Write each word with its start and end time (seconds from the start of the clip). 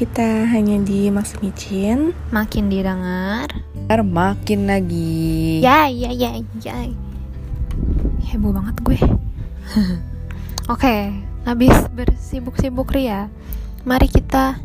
kita 0.00 0.48
hanya 0.48 0.80
di 0.80 1.12
Mas 1.12 1.36
Micin. 1.44 2.16
Makin 2.32 2.72
didengar. 2.72 3.52
Ntar 3.84 4.00
makin 4.00 4.64
lagi. 4.64 5.60
Ya 5.60 5.92
ya 5.92 6.08
ya 6.08 6.40
ya. 6.64 6.88
Heboh 8.32 8.48
banget 8.48 8.80
gue. 8.80 8.96
Oke, 10.72 11.12
habis 11.44 11.76
bersibuk-sibuk 11.92 12.88
ria 12.96 13.28
Mari 13.84 14.08
kita 14.08 14.56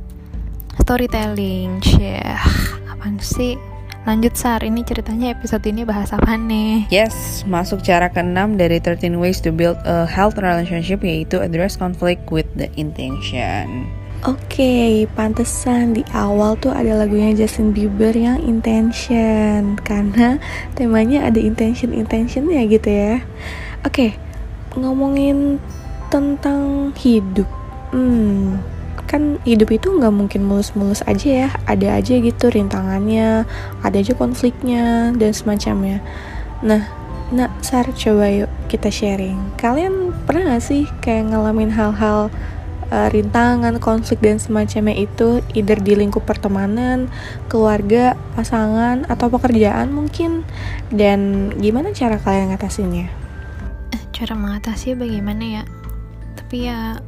storytelling. 0.79 1.83
Syah, 1.83 2.39
apaan 2.87 3.19
sih? 3.19 3.59
Lanjut 4.07 4.39
Sar, 4.39 4.63
ini 4.63 4.87
ceritanya 4.87 5.35
episode 5.35 5.67
ini 5.67 5.83
bahas 5.83 6.15
apa 6.15 6.39
nih? 6.39 6.87
Yes, 6.87 7.43
masuk 7.43 7.83
cara 7.83 8.07
keenam 8.07 8.55
dari 8.55 8.79
13 8.79 9.19
ways 9.19 9.43
to 9.43 9.51
build 9.51 9.75
a 9.83 10.07
healthy 10.07 10.39
relationship 10.39 11.03
yaitu 11.03 11.43
address 11.43 11.75
conflict 11.75 12.23
with 12.31 12.47
the 12.55 12.71
intention. 12.79 13.91
Oke, 14.23 14.63
okay, 14.63 14.91
pantesan 15.11 15.99
di 15.99 16.07
awal 16.15 16.55
tuh 16.55 16.71
ada 16.71 16.95
lagunya 16.95 17.35
Justin 17.35 17.75
Bieber 17.75 18.15
yang 18.15 18.39
intention 18.39 19.75
karena 19.83 20.39
temanya 20.79 21.27
ada 21.27 21.43
intention 21.43 21.91
intention 21.91 22.47
ya 22.47 22.63
gitu 22.63 22.87
ya. 22.87 23.19
Oke, 23.83 23.91
okay, 23.91 24.11
ngomongin 24.79 25.59
tentang 26.07 26.95
hidup. 26.95 27.51
Hmm, 27.91 28.63
kan 29.05 29.37
hidup 29.45 29.69
itu 29.71 29.87
nggak 29.93 30.11
mungkin 30.11 30.43
mulus-mulus 30.43 31.05
aja 31.05 31.47
ya 31.47 31.49
ada 31.69 31.95
aja 31.95 32.17
gitu 32.17 32.49
rintangannya 32.49 33.45
ada 33.85 33.97
aja 34.01 34.11
konfliknya 34.17 35.13
dan 35.15 35.31
semacamnya 35.31 36.01
nah 36.65 36.89
nah 37.33 37.49
Sar 37.61 37.89
coba 37.93 38.29
yuk 38.29 38.51
kita 38.69 38.89
sharing 38.89 39.55
kalian 39.57 40.13
pernah 40.29 40.57
gak 40.57 40.65
sih 40.65 40.85
kayak 41.01 41.33
ngalamin 41.33 41.73
hal-hal 41.73 42.29
uh, 42.91 43.09
rintangan 43.09 43.77
konflik 43.81 44.21
dan 44.21 44.37
semacamnya 44.37 44.95
itu 45.07 45.41
either 45.53 45.77
di 45.79 45.97
lingkup 45.97 46.25
pertemanan 46.25 47.09
keluarga 47.49 48.13
pasangan 48.37 49.05
atau 49.09 49.27
pekerjaan 49.31 49.93
mungkin. 49.93 50.45
Dan 50.91 51.51
gimana 51.57 51.93
cara 51.95 52.17
kalian 52.21 52.53
ngatasinnya? 52.53 53.07
Eh, 53.93 54.03
cara 54.13 54.33
mengatasi 54.37 54.97
bagaimana 54.97 55.43
ya? 55.61 55.63
Tapi 56.35 56.57
ya 56.69 56.99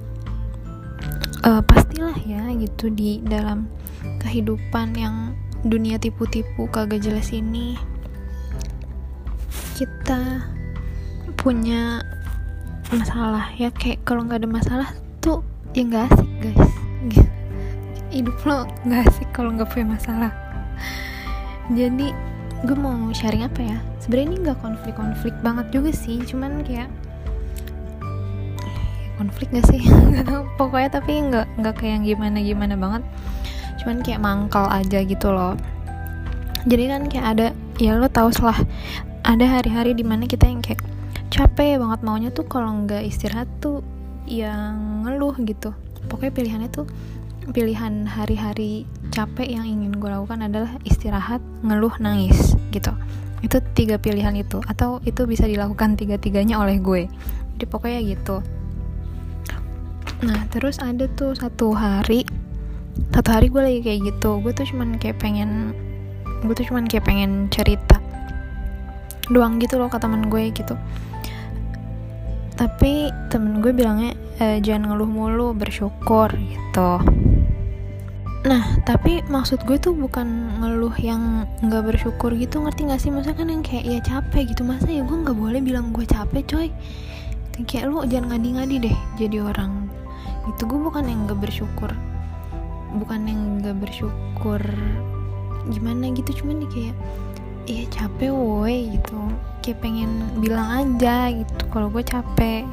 uh, 1.46 1.62
pastilah 1.62 2.18
ya 2.26 2.48
gitu 2.58 2.90
di 2.90 3.22
dalam 3.22 3.70
kehidupan 4.22 4.98
yang 4.98 5.36
dunia 5.66 5.98
tipu-tipu 5.98 6.70
kagak 6.70 7.04
jelas 7.04 7.30
ini. 7.34 7.78
Kita 9.78 10.42
punya 11.38 12.02
masalah 12.90 13.52
ya 13.60 13.68
kayak 13.76 14.02
kalau 14.08 14.24
nggak 14.24 14.42
ada 14.44 14.50
masalah 14.50 14.90
tuh 15.20 15.44
ya 15.78 15.86
nggak 15.86 16.10
asik 16.10 16.30
guys. 16.42 16.72
Hidup 18.10 18.38
lo 18.50 18.66
nggak 18.82 19.02
asik 19.14 19.30
kalau 19.30 19.54
nggak 19.54 19.70
punya 19.70 19.94
masalah. 19.94 20.34
Jadi 21.70 22.10
gue 22.66 22.74
mau 22.74 23.14
sharing 23.14 23.46
apa 23.46 23.62
ya? 23.62 23.78
Sebenarnya 24.02 24.26
ini 24.26 24.38
nggak 24.42 24.60
konflik-konflik 24.66 25.38
banget 25.46 25.70
juga 25.70 25.94
sih. 25.94 26.18
Cuman 26.26 26.66
kayak 26.66 26.90
konflik 29.22 29.54
gak 29.54 29.70
sih? 29.70 29.86
Pokoknya 30.58 30.98
tapi 30.98 31.14
nggak 31.30 31.46
nggak 31.62 31.74
kayak 31.78 31.94
yang 32.02 32.06
gimana 32.10 32.38
gimana 32.42 32.74
banget. 32.74 33.04
Cuman 33.78 34.02
kayak 34.02 34.22
mangkal 34.26 34.66
aja 34.74 35.06
gitu 35.06 35.30
loh. 35.30 35.54
Jadi 36.66 36.84
kan 36.90 37.06
kayak 37.06 37.26
ada 37.38 37.48
ya 37.78 37.94
lo 37.94 38.10
tau 38.10 38.34
setelah 38.34 38.58
ada 39.22 39.46
hari-hari 39.46 39.94
di 39.94 40.02
mana 40.02 40.26
kita 40.26 40.50
yang 40.50 40.66
kayak 40.66 40.82
capek 41.30 41.78
banget. 41.78 42.02
Maunya 42.02 42.30
tuh 42.34 42.50
kalau 42.50 42.74
nggak 42.82 43.06
istirahat 43.06 43.46
tuh 43.62 43.86
yang 44.28 45.08
ngeluh 45.08 45.34
gitu. 45.48 45.72
Pokoknya 46.12 46.34
pilihannya 46.36 46.70
tuh 46.70 46.86
pilihan 47.56 48.04
hari-hari 48.04 48.84
capek 49.16 49.48
yang 49.48 49.64
ingin 49.64 49.96
gue 49.96 50.12
lakukan 50.12 50.44
adalah 50.44 50.76
istirahat 50.84 51.40
ngeluh 51.64 51.96
nangis 52.04 52.60
gitu. 52.76 52.92
Itu 53.40 53.64
tiga 53.72 53.96
pilihan 53.96 54.36
itu 54.36 54.60
atau 54.68 55.00
itu 55.08 55.24
bisa 55.24 55.48
dilakukan 55.48 55.96
tiga-tiganya 55.96 56.60
oleh 56.60 56.78
gue. 56.84 57.08
Jadi 57.56 57.66
pokoknya 57.66 58.00
gitu. 58.04 58.44
Nah 60.28 60.44
terus 60.52 60.84
ada 60.84 61.08
tuh 61.08 61.34
satu 61.34 61.72
hari 61.72 62.28
satu 63.16 63.30
hari 63.32 63.48
gue 63.48 63.62
lagi 63.64 63.80
kayak 63.80 64.00
gitu. 64.12 64.44
Gue 64.44 64.52
tuh 64.52 64.68
cuman 64.68 65.00
kayak 65.00 65.24
pengen 65.24 65.72
gue 66.44 66.54
tuh 66.54 66.68
cuman 66.68 66.86
kayak 66.86 67.08
pengen 67.08 67.50
cerita 67.50 67.98
doang 69.28 69.60
gitu 69.60 69.76
loh 69.76 69.92
ke 69.92 70.00
temen 70.00 70.28
gue 70.32 70.44
gitu 70.56 70.76
tapi 72.58 73.14
temen 73.30 73.62
gue 73.62 73.70
bilangnya 73.70 74.18
e, 74.42 74.58
jangan 74.66 74.92
ngeluh 74.92 75.08
mulu 75.08 75.48
bersyukur 75.54 76.34
gitu. 76.34 77.00
Nah 78.44 78.64
tapi 78.82 79.22
maksud 79.30 79.62
gue 79.70 79.78
tuh 79.78 79.94
bukan 79.94 80.58
ngeluh 80.58 80.94
yang 80.98 81.46
nggak 81.62 81.94
bersyukur 81.94 82.34
gitu 82.34 82.66
ngerti 82.66 82.90
gak 82.90 83.02
sih? 83.02 83.14
Masa 83.14 83.38
kan 83.38 83.54
yang 83.54 83.62
kayak 83.62 83.86
ya 83.86 84.00
capek 84.02 84.52
gitu. 84.52 84.66
Masa 84.66 84.90
ya 84.90 85.06
gue 85.06 85.18
nggak 85.18 85.38
boleh 85.38 85.62
bilang 85.62 85.94
gue 85.94 86.04
capek 86.04 86.44
coy? 86.50 86.68
Kayak 87.66 87.94
lu 87.94 88.02
jangan 88.10 88.38
ngadi-ngadi 88.38 88.90
deh 88.90 88.98
jadi 89.22 89.38
orang. 89.46 89.90
Itu 90.50 90.66
gue 90.66 90.80
bukan 90.82 91.06
yang 91.06 91.30
gak 91.30 91.42
bersyukur. 91.42 91.94
Bukan 92.98 93.20
yang 93.30 93.62
gak 93.62 93.78
bersyukur 93.78 94.62
gimana 95.68 96.08
gitu 96.16 96.44
cuman 96.44 96.64
kayak 96.72 96.96
iya 97.68 97.86
capek 97.92 98.32
woi 98.32 98.96
gitu. 98.96 99.20
Kayak 99.62 99.84
pengen 99.84 100.12
bilang 100.40 100.70
aja 100.72 101.30
gitu 101.30 101.64
kalau 101.70 101.92
gue 101.92 102.02
capek. 102.02 102.64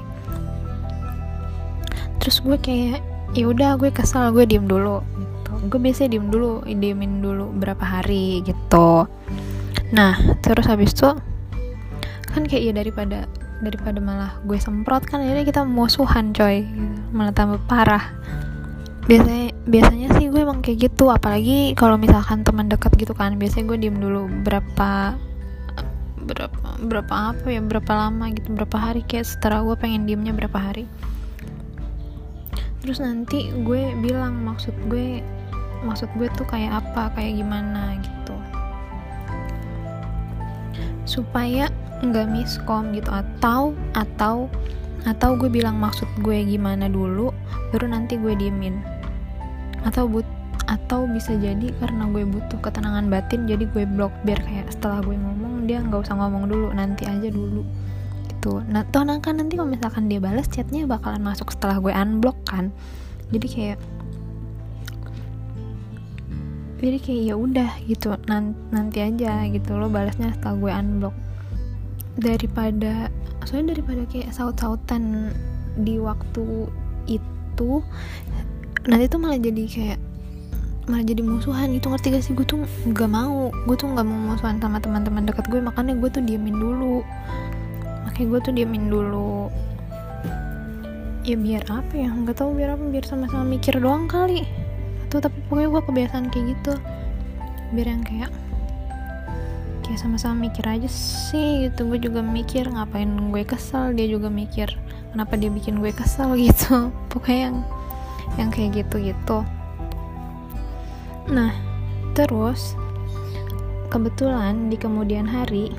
Terus 2.22 2.41
gue 2.41 2.56
kayak 2.56 3.03
ya 3.34 3.50
udah 3.50 3.77
gue 3.77 3.91
kesal 3.91 4.31
gue 4.31 4.47
diem 4.47 4.65
dulu 4.65 5.03
gitu. 5.19 5.53
Gue 5.69 5.78
biasanya 5.83 6.16
diem 6.16 6.31
dulu 6.31 6.62
diemin 6.65 7.21
dulu 7.21 7.50
berapa 7.59 7.83
hari 7.83 8.41
gitu. 8.47 9.10
Nah 9.91 10.15
terus 10.41 10.71
habis 10.71 10.94
itu 10.94 11.10
kan 12.31 12.43
kayak 12.47 12.62
ya 12.62 12.72
daripada 12.72 13.19
daripada 13.62 13.99
malah 14.03 14.38
gue 14.47 14.59
semprot 14.59 15.06
kan 15.06 15.21
jadi 15.21 15.43
kita 15.43 15.66
musuhan 15.66 16.31
coy. 16.31 16.62
Malah 17.10 17.34
tambah 17.34 17.60
parah 17.66 18.15
biasanya 19.04 19.53
biasanya 19.69 20.09
sih 20.16 20.32
gue 20.32 20.41
emang 20.41 20.65
kayak 20.65 20.91
gitu. 20.91 21.12
Apalagi 21.12 21.76
kalau 21.76 22.00
misalkan 22.00 22.44
teman 22.44 22.69
dekat 22.72 22.97
gitu 22.97 23.12
kan 23.12 23.37
biasanya 23.37 23.65
gue 23.69 23.78
diem 23.88 23.98
dulu 24.00 24.28
berapa 24.44 25.16
berapa 26.25 26.69
berapa 26.81 27.15
apa 27.37 27.47
ya 27.53 27.60
berapa 27.60 27.92
lama 27.92 28.32
gitu 28.32 28.53
berapa 28.56 28.76
hari. 28.76 29.04
Kayak 29.04 29.28
setelah 29.28 29.60
gue 29.65 29.76
pengen 29.76 30.09
diemnya 30.09 30.32
berapa 30.32 30.56
hari. 30.56 30.88
Terus 32.84 33.00
nanti 33.00 33.53
gue 33.53 33.97
bilang 34.00 34.44
maksud 34.44 34.72
gue 34.88 35.25
maksud 35.84 36.09
gue 36.16 36.28
tuh 36.36 36.48
kayak 36.48 36.84
apa 36.84 37.12
kayak 37.16 37.41
gimana 37.44 37.97
gitu. 38.00 38.36
Supaya 41.04 41.69
nggak 42.04 42.28
miskom 42.28 42.92
gitu 42.97 43.09
atau 43.09 43.72
atau 43.97 44.48
atau 45.04 45.36
gue 45.36 45.53
bilang 45.53 45.77
maksud 45.77 46.09
gue 46.24 46.45
gimana 46.48 46.89
dulu 46.89 47.28
baru 47.72 47.92
nanti 47.92 48.16
gue 48.16 48.33
diemin 48.33 48.93
atau 49.84 50.09
but 50.09 50.27
atau 50.65 51.04
bisa 51.04 51.36
jadi 51.36 51.69
karena 51.77 52.09
gue 52.09 52.25
butuh 52.25 52.57
ketenangan 52.65 53.13
batin 53.13 53.45
jadi 53.45 53.69
gue 53.69 53.84
blok 53.84 54.13
biar 54.25 54.41
kayak 54.41 54.72
setelah 54.72 55.04
gue 55.04 55.13
ngomong 55.13 55.69
dia 55.69 55.84
nggak 55.84 56.09
usah 56.09 56.16
ngomong 56.16 56.48
dulu 56.48 56.72
nanti 56.72 57.04
aja 57.04 57.28
dulu. 57.28 57.60
Gitu. 58.33 58.65
Nah 58.69 58.84
toh 58.89 59.04
kan 59.21 59.41
nanti 59.41 59.60
kalau 59.60 59.69
misalkan 59.69 60.09
dia 60.09 60.21
balas 60.21 60.48
chatnya 60.48 60.89
bakalan 60.89 61.21
masuk 61.21 61.53
setelah 61.53 61.81
gue 61.81 61.92
unblock 61.92 62.36
kan. 62.48 62.72
Jadi 63.28 63.47
kayak 63.48 63.78
jadi 66.84 67.01
kayak 67.01 67.22
ya 67.33 67.34
udah 67.41 67.71
gitu 67.89 68.13
nanti 68.72 68.98
aja 69.01 69.48
gitu 69.48 69.72
lo 69.77 69.89
balasnya 69.89 70.33
setelah 70.37 70.57
gue 70.60 70.72
unblock. 70.72 71.16
Daripada 72.16 73.13
soalnya 73.45 73.77
daripada 73.77 74.09
kayak 74.09 74.33
saut-sautan 74.33 75.33
di 75.77 76.01
waktu 76.01 76.69
itu 77.09 77.84
nanti 78.84 79.04
tuh 79.09 79.21
malah 79.21 79.41
jadi 79.41 79.65
kayak 79.65 80.01
malah 80.84 81.04
jadi 81.04 81.22
musuhan 81.25 81.72
itu 81.72 81.86
ngerti 81.89 82.07
gak 82.13 82.25
sih? 82.25 82.33
Gue 82.36 82.45
tuh 82.45 82.60
gak 82.92 83.09
mau. 83.09 83.48
Gue 83.65 83.77
tuh 83.77 83.89
gak 83.92 84.04
mau 84.04 84.19
musuhan 84.33 84.60
sama 84.60 84.81
teman-teman 84.81 85.25
dekat 85.25 85.48
gue 85.48 85.60
makanya 85.60 85.97
gue 85.97 86.10
tuh 86.13 86.22
diemin 86.25 86.57
dulu. 86.57 87.01
Makanya 88.04 88.27
gue 88.28 88.41
tuh 88.45 88.53
diemin 88.53 88.84
dulu. 88.92 89.48
Ya 91.25 91.41
biar 91.41 91.65
apa 91.72 91.95
ya? 91.97 92.13
Nggak 92.13 92.36
tahu 92.36 92.53
biar 92.53 92.77
apa. 92.77 92.84
Biar 92.84 93.04
sama-sama 93.09 93.48
mikir 93.48 93.81
doang 93.81 94.04
kali. 94.04 94.45
Atau 95.09 95.25
tapi 95.25 95.41
pokoknya 95.48 95.69
gue 95.72 95.83
kebiasaan 95.89 96.25
kayak 96.28 96.47
gitu. 96.53 96.72
Biar 97.72 97.87
yang 97.89 98.04
kayak 98.04 98.30
kayak 99.89 100.01
sama-sama 100.01 100.48
mikir 100.53 100.69
aja 100.69 100.89
sih 100.92 101.69
gitu. 101.69 101.89
Gue 101.89 101.97
juga 101.97 102.21
mikir 102.21 102.69
ngapain 102.69 103.09
gue 103.09 103.42
kesel 103.48 103.97
dia 103.97 104.04
juga 104.04 104.28
mikir 104.28 104.69
kenapa 105.16 105.41
dia 105.41 105.48
bikin 105.48 105.80
gue 105.80 105.97
kesel 105.97 106.37
gitu. 106.37 106.92
Pokoknya 107.13 107.41
yang 107.48 107.57
yang 108.39 108.51
kayak 108.51 108.84
gitu 108.84 109.13
gitu 109.13 109.39
nah 111.31 111.51
terus 112.15 112.78
kebetulan 113.95 114.71
di 114.71 114.77
kemudian 114.77 115.22
hari 115.22 115.71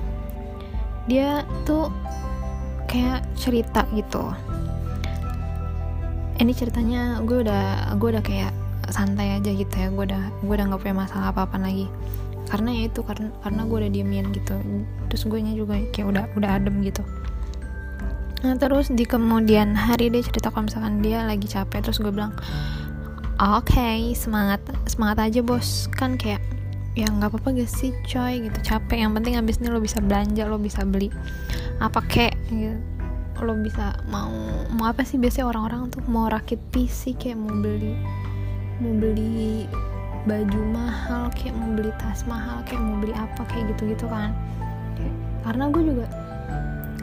dia 1.06 1.46
tuh 1.68 1.94
kayak 2.90 3.28
cerita 3.38 3.86
gitu. 3.94 4.32
Ini 6.36 6.52
ceritanya 6.52 7.20
gue 7.24 7.44
udah 7.46 7.96
gue 8.00 8.10
udah 8.16 8.24
kayak 8.26 8.52
santai 8.90 9.36
aja 9.38 9.52
gitu 9.52 9.76
ya. 9.76 9.92
Gue 9.94 10.08
udah 10.08 10.24
gue 10.42 10.54
udah 10.56 10.66
nggak 10.72 10.82
punya 10.82 10.96
masalah 10.96 11.36
apa 11.36 11.46
apa 11.46 11.60
lagi. 11.62 11.92
Karena 12.50 12.72
ya 12.72 12.88
itu 12.88 13.04
karena 13.04 13.30
karena 13.44 13.62
gue 13.68 13.78
udah 13.86 13.92
diemin 13.92 14.26
gitu. 14.34 14.56
Terus 15.12 15.24
gue 15.28 15.40
nya 15.44 15.54
juga 15.54 15.78
kayak 15.94 16.08
udah 16.08 16.24
udah 16.40 16.50
adem 16.58 16.82
gitu 16.82 17.04
nah 18.44 18.54
terus 18.60 18.92
di 18.92 19.08
kemudian 19.08 19.74
hari 19.74 20.12
dia 20.12 20.22
cerita 20.26 20.52
kalau 20.52 20.68
misalkan 20.68 21.00
dia 21.00 21.24
lagi 21.24 21.48
capek 21.48 21.86
terus 21.86 21.98
gue 21.98 22.12
bilang 22.12 22.36
oke 23.36 23.68
okay, 23.68 24.16
semangat 24.16 24.64
semangat 24.88 25.28
aja 25.28 25.40
bos. 25.44 25.92
Kan 25.92 26.16
kayak 26.16 26.40
ya 26.96 27.12
nggak 27.12 27.36
apa-apa 27.36 27.60
gak 27.60 27.72
sih 27.72 27.92
coy 28.08 28.48
gitu. 28.48 28.58
Capek 28.64 29.04
yang 29.04 29.12
penting 29.12 29.36
abis 29.36 29.60
ini 29.60 29.68
lo 29.68 29.84
bisa 29.84 30.00
belanja 30.00 30.48
lo 30.48 30.56
bisa 30.56 30.88
beli 30.88 31.12
apa 31.84 32.00
kek 32.08 32.36
gitu. 32.48 32.80
Lo 33.44 33.52
bisa 33.60 34.00
mau 34.08 34.32
mau 34.72 34.88
apa 34.88 35.04
sih? 35.04 35.20
Biasanya 35.20 35.52
orang-orang 35.52 35.92
tuh 35.92 36.00
mau 36.08 36.32
rakit 36.32 36.60
PC 36.72 37.20
kayak 37.20 37.36
mau 37.36 37.52
beli 37.60 37.96
mau 38.80 38.92
beli 38.96 39.68
baju 40.26 40.62
mahal 40.74 41.28
kayak 41.36 41.54
mau 41.54 41.70
beli 41.76 41.92
tas 42.00 42.24
mahal 42.26 42.64
kayak 42.64 42.82
mau 42.82 42.98
beli 43.04 43.14
apa 43.16 43.44
kayak 43.52 43.76
gitu-gitu 43.76 44.08
kan. 44.08 44.32
Karena 45.44 45.70
gue 45.70 45.84
juga 45.84 46.08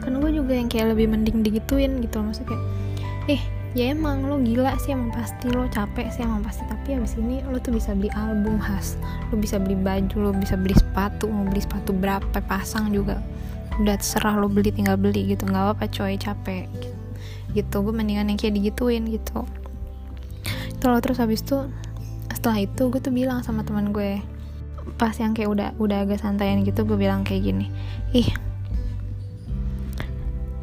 karena 0.03 0.19
gue 0.19 0.31
juga 0.35 0.53
yang 0.53 0.67
kayak 0.67 0.93
lebih 0.93 1.07
mending 1.07 1.39
digituin 1.41 2.03
gitu 2.03 2.19
loh. 2.19 2.29
Maksudnya 2.29 2.51
kayak 2.51 2.63
eh 3.31 3.41
ya 3.73 3.89
emang 3.89 4.27
lo 4.27 4.37
gila 4.37 4.77
sih 4.77 4.93
emang 4.93 5.09
pasti 5.15 5.47
lo 5.49 5.65
capek 5.71 6.11
sih 6.11 6.27
emang 6.27 6.43
pasti. 6.43 6.67
Tapi 6.67 6.99
abis 6.99 7.15
ini 7.15 7.39
lo 7.47 7.57
tuh 7.63 7.71
bisa 7.79 7.95
beli 7.95 8.11
album 8.13 8.59
khas 8.59 8.99
lo 9.31 9.39
bisa 9.39 9.55
beli 9.57 9.79
baju 9.79 10.15
lo 10.19 10.31
bisa 10.35 10.59
beli 10.59 10.75
sepatu 10.75 11.31
mau 11.31 11.47
beli 11.47 11.63
sepatu 11.63 11.95
berapa 11.95 12.37
pasang 12.43 12.91
juga. 12.91 13.23
Udah 13.79 13.95
terserah 13.95 14.35
lo 14.35 14.51
beli 14.51 14.75
tinggal 14.75 14.99
beli 14.99 15.31
gitu. 15.31 15.47
Nggak 15.47 15.63
apa-apa 15.71 15.85
coy 15.87 16.19
capek. 16.19 16.67
Gitu 17.55 17.75
gue 17.79 17.93
mendingan 17.95 18.27
yang 18.27 18.37
kayak 18.37 18.59
digituin 18.59 19.07
gitu. 19.07 19.47
Itu 20.67 20.83
lo 20.91 20.99
terus 20.99 21.23
habis 21.23 21.39
tuh 21.41 21.71
setelah 22.29 22.59
itu 22.59 22.91
gue 22.91 22.99
tuh 22.99 23.15
bilang 23.15 23.39
sama 23.39 23.63
teman 23.63 23.95
gue. 23.95 24.19
Pas 24.99 25.15
yang 25.15 25.31
kayak 25.31 25.47
udah 25.47 25.69
udah 25.79 26.03
agak 26.03 26.19
santaian 26.19 26.59
gitu 26.67 26.83
gue 26.83 26.99
bilang 26.99 27.23
kayak 27.23 27.47
gini 27.47 27.71
ih 28.11 28.29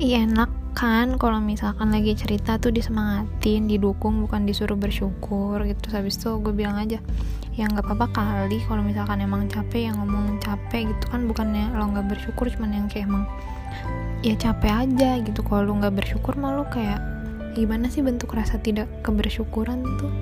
ih 0.01 0.25
enak 0.25 0.49
kan 0.73 1.21
kalau 1.21 1.45
misalkan 1.45 1.93
lagi 1.93 2.17
cerita 2.17 2.57
tuh 2.57 2.73
disemangatin 2.73 3.69
didukung 3.69 4.25
bukan 4.25 4.49
disuruh 4.49 4.73
bersyukur 4.73 5.61
gitu. 5.69 5.77
Terus 5.77 5.95
habis 6.01 6.17
itu 6.17 6.41
gue 6.41 6.57
bilang 6.57 6.81
aja 6.81 6.97
ya 7.53 7.69
nggak 7.69 7.85
apa-apa 7.85 8.09
kali 8.17 8.65
kalau 8.65 8.81
misalkan 8.81 9.21
emang 9.21 9.45
capek 9.53 9.93
yang 9.93 10.01
ngomong 10.01 10.41
capek 10.41 10.89
gitu 10.89 11.05
kan 11.13 11.29
bukannya 11.29 11.69
lo 11.77 11.93
nggak 11.93 12.17
bersyukur 12.17 12.49
cuman 12.49 12.81
yang 12.81 12.87
kayak 12.89 13.13
emang 13.13 13.29
ya 14.25 14.33
capek 14.41 14.89
aja 14.89 15.21
gitu. 15.21 15.41
Kalau 15.45 15.69
lo 15.69 15.73
nggak 15.85 15.93
bersyukur 15.93 16.33
malu 16.41 16.65
kayak 16.73 16.97
gimana 17.53 17.93
sih 17.93 18.01
bentuk 18.01 18.33
rasa 18.33 18.57
tidak 18.57 18.89
kebersyukuran 19.05 19.85
tuh? 20.01 20.13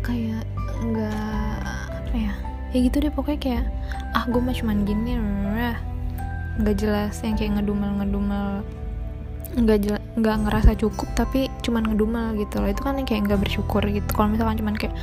Kayak 0.00 0.48
nggak 0.88 1.60
apa 2.00 2.14
ya 2.16 2.32
ya 2.72 2.78
gitu 2.80 2.96
deh. 3.04 3.12
Pokoknya 3.12 3.40
kayak 3.44 3.64
ah 4.16 4.24
gue 4.24 4.40
mah 4.40 4.56
cuman 4.56 4.88
gini 4.88 5.20
nggak 6.58 6.76
jelas 6.78 7.14
yang 7.22 7.38
kayak 7.38 7.58
ngedumel 7.58 7.90
ngedumel 8.02 8.66
nggak 9.56 9.78
jelas 9.80 10.02
nggak 10.18 10.36
ngerasa 10.44 10.70
cukup 10.76 11.08
tapi 11.14 11.48
cuman 11.64 11.82
ngedumel 11.88 12.36
gitu 12.36 12.60
loh. 12.60 12.68
Itu 12.68 12.82
kan 12.84 12.98
yang 12.98 13.08
kayak 13.08 13.30
nggak 13.30 13.40
bersyukur 13.40 13.82
gitu. 13.86 14.10
Kalau 14.12 14.28
misalkan 14.34 14.58
cuman 14.60 14.74
kayak 14.76 14.94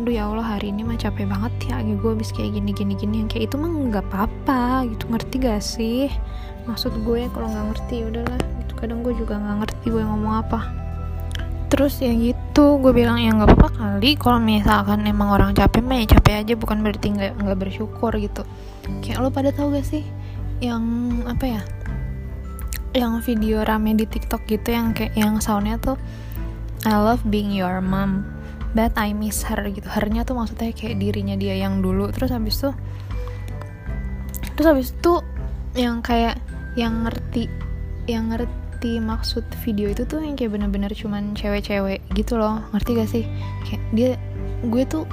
aduh 0.00 0.12
ya 0.12 0.26
allah 0.26 0.46
hari 0.56 0.72
ini 0.72 0.82
mah 0.82 0.98
capek 0.98 1.28
banget 1.28 1.52
ya 1.68 1.76
gue 1.84 2.10
habis 2.10 2.32
kayak 2.34 2.56
gini 2.56 2.70
gini 2.74 2.92
gini 2.96 3.14
yang 3.22 3.28
kayak 3.30 3.52
itu 3.52 3.56
mah 3.60 3.70
nggak 3.70 4.04
apa-apa 4.10 4.88
gitu. 4.90 5.04
Ngerti 5.12 5.34
gak 5.44 5.62
sih? 5.62 6.08
Maksud 6.66 6.92
gue 7.04 7.28
kalau 7.30 7.46
nggak 7.46 7.66
ngerti 7.72 7.94
ya 8.00 8.04
udahlah. 8.10 8.40
Gitu 8.64 8.72
kadang 8.80 8.98
gue 9.04 9.14
juga 9.14 9.34
nggak 9.38 9.56
ngerti 9.62 9.86
gue 9.86 10.02
ngomong 10.02 10.34
apa. 10.40 10.60
Terus 11.70 11.94
ya 12.04 12.12
gitu 12.12 12.80
gue 12.82 12.92
bilang 12.92 13.16
ya 13.20 13.32
nggak 13.32 13.48
apa-apa 13.48 13.68
kali 13.76 14.18
kalau 14.18 14.40
misalkan 14.40 15.04
emang 15.08 15.32
orang 15.32 15.50
capek 15.56 15.80
mah 15.80 15.96
ya 16.04 16.06
capek 16.18 16.44
aja 16.44 16.54
bukan 16.58 16.84
berarti 16.84 17.06
nggak 17.12 17.32
nggak 17.38 17.58
bersyukur 17.60 18.12
gitu. 18.16 18.42
Kayak 19.04 19.22
lo 19.22 19.28
pada 19.30 19.54
tahu 19.54 19.78
gak 19.78 19.86
sih 19.86 20.04
yang 20.62 20.84
apa 21.26 21.58
ya 21.58 21.62
yang 22.94 23.18
video 23.24 23.66
rame 23.66 23.98
di 23.98 24.06
TikTok 24.06 24.46
gitu 24.46 24.70
yang 24.70 24.94
kayak 24.94 25.16
yang 25.18 25.42
soundnya 25.42 25.80
tuh 25.82 25.98
I 26.86 26.94
love 26.94 27.26
being 27.26 27.50
your 27.50 27.82
mom 27.82 28.22
but 28.72 28.92
I 28.96 29.12
miss 29.12 29.44
her 29.46 29.60
gitu. 29.68 29.84
Hernya 29.84 30.24
tuh 30.24 30.36
maksudnya 30.36 30.72
kayak 30.72 30.96
dirinya 30.98 31.36
dia 31.36 31.56
yang 31.56 31.84
dulu. 31.84 32.08
Terus 32.10 32.32
habis 32.32 32.56
tuh 32.58 32.74
terus 34.56 34.66
habis 34.68 34.88
itu 34.92 35.20
yang 35.76 36.04
kayak 36.04 36.36
yang 36.76 37.04
ngerti 37.08 37.48
yang 38.08 38.32
ngerti 38.32 38.98
maksud 38.98 39.46
video 39.62 39.88
itu 39.92 40.04
tuh 40.04 40.20
yang 40.20 40.34
kayak 40.34 40.58
bener-bener 40.58 40.90
cuman 40.92 41.36
cewek-cewek 41.36 42.02
gitu 42.16 42.36
loh. 42.36 42.64
Ngerti 42.74 42.90
gak 42.98 43.10
sih? 43.10 43.24
Kayak 43.68 43.82
dia 43.94 44.10
gue 44.66 44.82
tuh 44.88 45.04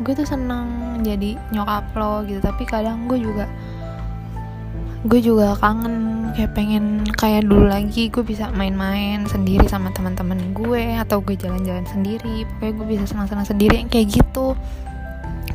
gue 0.00 0.12
tuh 0.16 0.24
senang 0.24 1.00
jadi 1.04 1.36
nyokap 1.52 1.92
lo 1.98 2.24
gitu. 2.24 2.40
Tapi 2.40 2.64
kadang 2.64 3.10
gue 3.10 3.20
juga 3.20 3.44
gue 5.00 5.20
juga 5.24 5.56
kangen 5.56 6.28
kayak 6.36 6.52
pengen 6.52 7.08
kayak 7.16 7.48
dulu 7.48 7.72
lagi 7.72 8.12
gue 8.12 8.20
bisa 8.20 8.52
main-main 8.52 9.24
sendiri 9.24 9.64
sama 9.64 9.88
teman-teman 9.96 10.52
gue 10.52 11.00
atau 11.00 11.24
gue 11.24 11.40
jalan-jalan 11.40 11.88
sendiri. 11.88 12.44
Pokoknya 12.44 12.72
gue 12.76 12.86
bisa 12.86 13.04
senang-senang 13.08 13.48
sendiri 13.48 13.88
kayak 13.88 14.12
gitu. 14.12 14.52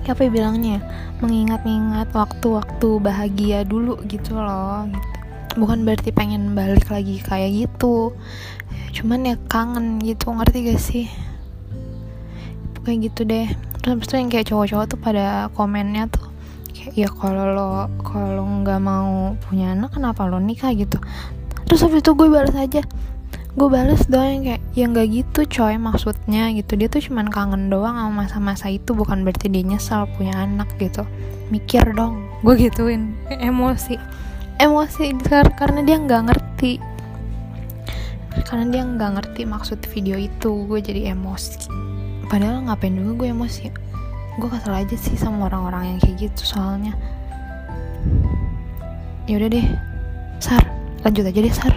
Kayak 0.02 0.18
apa 0.18 0.22
ya 0.26 0.32
bilangnya 0.34 0.78
mengingat-ingat 1.22 2.10
waktu-waktu 2.14 2.90
bahagia 3.02 3.62
dulu 3.66 4.02
gitu 4.10 4.34
loh 4.34 4.90
gitu. 4.90 5.14
Bukan 5.56 5.88
berarti 5.88 6.12
pengen 6.12 6.52
balik 6.52 6.92
lagi 6.92 7.22
kayak 7.24 7.70
gitu. 7.70 8.12
Cuman 8.92 9.30
ya 9.30 9.36
kangen 9.48 10.04
gitu 10.04 10.34
ngerti 10.36 10.58
gak 10.68 10.82
sih? 10.82 11.06
Kayak 12.84 13.14
gitu 13.14 13.22
deh. 13.24 13.48
Terus 13.80 14.04
itu 14.04 14.14
yang 14.20 14.30
kayak 14.34 14.50
cowok-cowok 14.52 14.86
tuh 14.90 15.00
pada 15.00 15.48
komennya 15.54 16.12
tuh 16.12 16.35
ya 16.94 17.10
kalau 17.10 17.50
lo 17.50 17.90
kalau 18.06 18.46
nggak 18.62 18.78
mau 18.78 19.34
punya 19.50 19.74
anak 19.74 19.98
kenapa 19.98 20.30
lo 20.30 20.38
nikah 20.38 20.70
gitu? 20.78 21.02
Terus 21.66 21.82
habis 21.82 22.06
itu 22.06 22.14
gue 22.14 22.30
balas 22.30 22.54
aja. 22.54 22.86
Gue 23.56 23.72
balas 23.72 24.04
doang 24.06 24.46
kayak 24.46 24.62
ya 24.78 24.86
nggak 24.86 25.08
gitu 25.10 25.40
coy 25.50 25.80
maksudnya 25.82 26.54
gitu. 26.54 26.78
Dia 26.78 26.92
tuh 26.92 27.02
cuman 27.02 27.32
kangen 27.34 27.74
doang 27.74 27.98
sama 27.98 28.28
masa-masa 28.28 28.70
itu 28.70 28.94
bukan 28.94 29.26
berarti 29.26 29.50
dia 29.50 29.66
nyesal 29.66 30.06
punya 30.14 30.38
anak 30.46 30.70
gitu. 30.78 31.02
Mikir 31.50 31.98
dong 31.98 32.22
gue 32.46 32.70
gituin. 32.70 33.18
Emosi. 33.42 33.98
Emosi 34.62 35.18
karena 35.58 35.82
dia 35.82 35.98
nggak 35.98 36.22
ngerti. 36.30 36.78
Karena 38.46 38.66
dia 38.70 38.84
nggak 38.86 39.12
ngerti 39.18 39.42
maksud 39.48 39.80
video 39.90 40.20
itu 40.20 40.70
gue 40.70 40.80
jadi 40.84 41.16
emosi. 41.16 41.72
Padahal 42.30 42.70
ngapain 42.70 42.94
juga 42.94 43.26
gue 43.26 43.30
emosi 43.32 43.62
gue 44.36 44.50
kesel 44.52 44.74
aja 44.76 44.96
sih 45.00 45.16
sama 45.16 45.48
orang-orang 45.48 45.96
yang 45.96 46.00
kayak 46.04 46.28
gitu 46.28 46.56
soalnya 46.56 46.92
ya 49.26 49.40
udah 49.40 49.50
deh 49.50 49.68
sar 50.44 50.64
lanjut 51.02 51.26
aja 51.26 51.40
deh 51.40 51.56
sar 51.56 51.74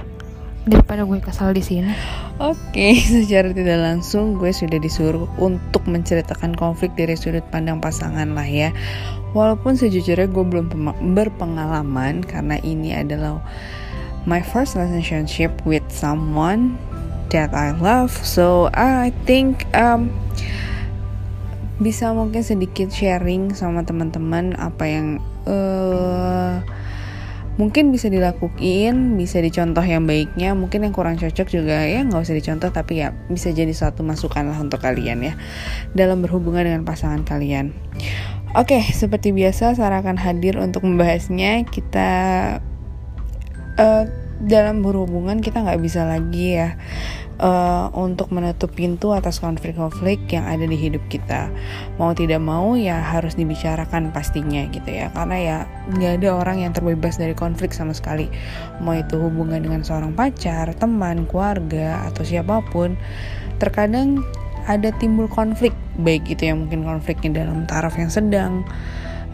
daripada 0.69 1.03
gue 1.09 1.19
kesal 1.19 1.57
di 1.57 1.65
sini. 1.65 1.91
Oke, 2.39 3.01
secara 3.25 3.51
tidak 3.51 3.81
langsung 3.81 4.37
gue 4.37 4.53
sudah 4.53 4.77
disuruh 4.77 5.27
untuk 5.41 5.89
menceritakan 5.89 6.55
konflik 6.55 6.93
dari 6.95 7.17
sudut 7.17 7.43
pandang 7.49 7.81
pasangan 7.81 8.37
lah 8.37 8.45
ya. 8.45 8.71
Walaupun 9.33 9.75
sejujurnya 9.81 10.29
gue 10.29 10.45
belum 10.45 10.69
berpengalaman 11.17 12.21
karena 12.25 12.61
ini 12.61 12.95
adalah 12.95 13.41
my 14.29 14.45
first 14.45 14.77
relationship 14.77 15.51
with 15.65 15.85
someone 15.89 16.77
that 17.33 17.53
I 17.57 17.73
love. 17.77 18.13
So 18.13 18.69
I 18.77 19.13
think 19.25 19.69
um, 19.73 20.13
bisa 21.79 22.11
mungkin 22.11 22.43
sedikit 22.43 22.91
sharing 22.91 23.55
sama 23.55 23.87
teman-teman 23.87 24.59
apa 24.59 24.85
yang 24.91 25.07
uh, 25.47 26.59
mungkin 27.59 27.91
bisa 27.91 28.07
dilakuin, 28.07 29.19
bisa 29.19 29.43
dicontoh 29.43 29.83
yang 29.83 30.07
baiknya, 30.07 30.55
mungkin 30.55 30.87
yang 30.87 30.95
kurang 30.95 31.19
cocok 31.19 31.47
juga 31.51 31.87
ya 31.87 32.07
nggak 32.07 32.23
usah 32.23 32.39
dicontoh 32.39 32.71
tapi 32.71 33.03
ya 33.03 33.15
bisa 33.31 33.51
jadi 33.51 33.71
suatu 33.75 34.07
masukan 34.07 34.47
lah 34.47 34.59
untuk 34.59 34.79
kalian 34.83 35.23
ya 35.23 35.35
dalam 35.95 36.23
berhubungan 36.23 36.67
dengan 36.67 36.83
pasangan 36.87 37.27
kalian. 37.27 37.75
Oke, 38.57 38.81
seperti 38.81 39.31
biasa 39.35 39.77
Sarah 39.77 40.01
akan 40.01 40.17
hadir 40.17 40.57
untuk 40.57 40.83
membahasnya. 40.83 41.69
Kita 41.69 42.11
uh, 43.77 44.05
dalam 44.39 44.87
berhubungan 44.87 45.43
kita 45.43 45.67
nggak 45.67 45.83
bisa 45.83 46.07
lagi 46.07 46.59
ya 46.59 46.79
uh, 47.39 47.89
untuk 47.95 48.31
menutup 48.35 48.75
pintu 48.75 49.15
atas 49.15 49.39
konflik-konflik 49.39 50.19
yang 50.31 50.45
ada 50.47 50.67
di 50.67 50.75
hidup 50.75 51.03
kita. 51.11 51.51
Mau 51.97 52.13
tidak 52.15 52.43
mau 52.43 52.75
ya 52.75 53.01
harus 53.01 53.39
dibicarakan 53.39 54.11
pastinya 54.11 54.67
gitu 54.71 54.91
ya. 54.91 55.11
Karena 55.15 55.37
ya 55.39 55.59
nggak 55.95 56.23
ada 56.23 56.29
orang 56.35 56.57
yang 56.67 56.73
terbebas 56.75 57.17
dari 57.17 57.33
konflik 57.33 57.71
sama 57.73 57.95
sekali. 57.95 58.29
Mau 58.83 58.95
itu 58.95 59.17
hubungan 59.17 59.63
dengan 59.63 59.83
seorang 59.83 60.13
pacar, 60.15 60.71
teman, 60.77 61.25
keluarga 61.27 62.07
atau 62.11 62.23
siapa 62.27 62.63
pun. 62.71 62.99
Terkadang 63.59 64.23
ada 64.69 64.93
timbul 65.01 65.27
konflik 65.33 65.73
baik 65.99 66.29
itu 66.29 66.53
yang 66.53 66.69
mungkin 66.69 66.85
konfliknya 66.85 67.43
dalam 67.43 67.65
taraf 67.65 67.97
yang 67.97 68.13
sedang 68.13 68.63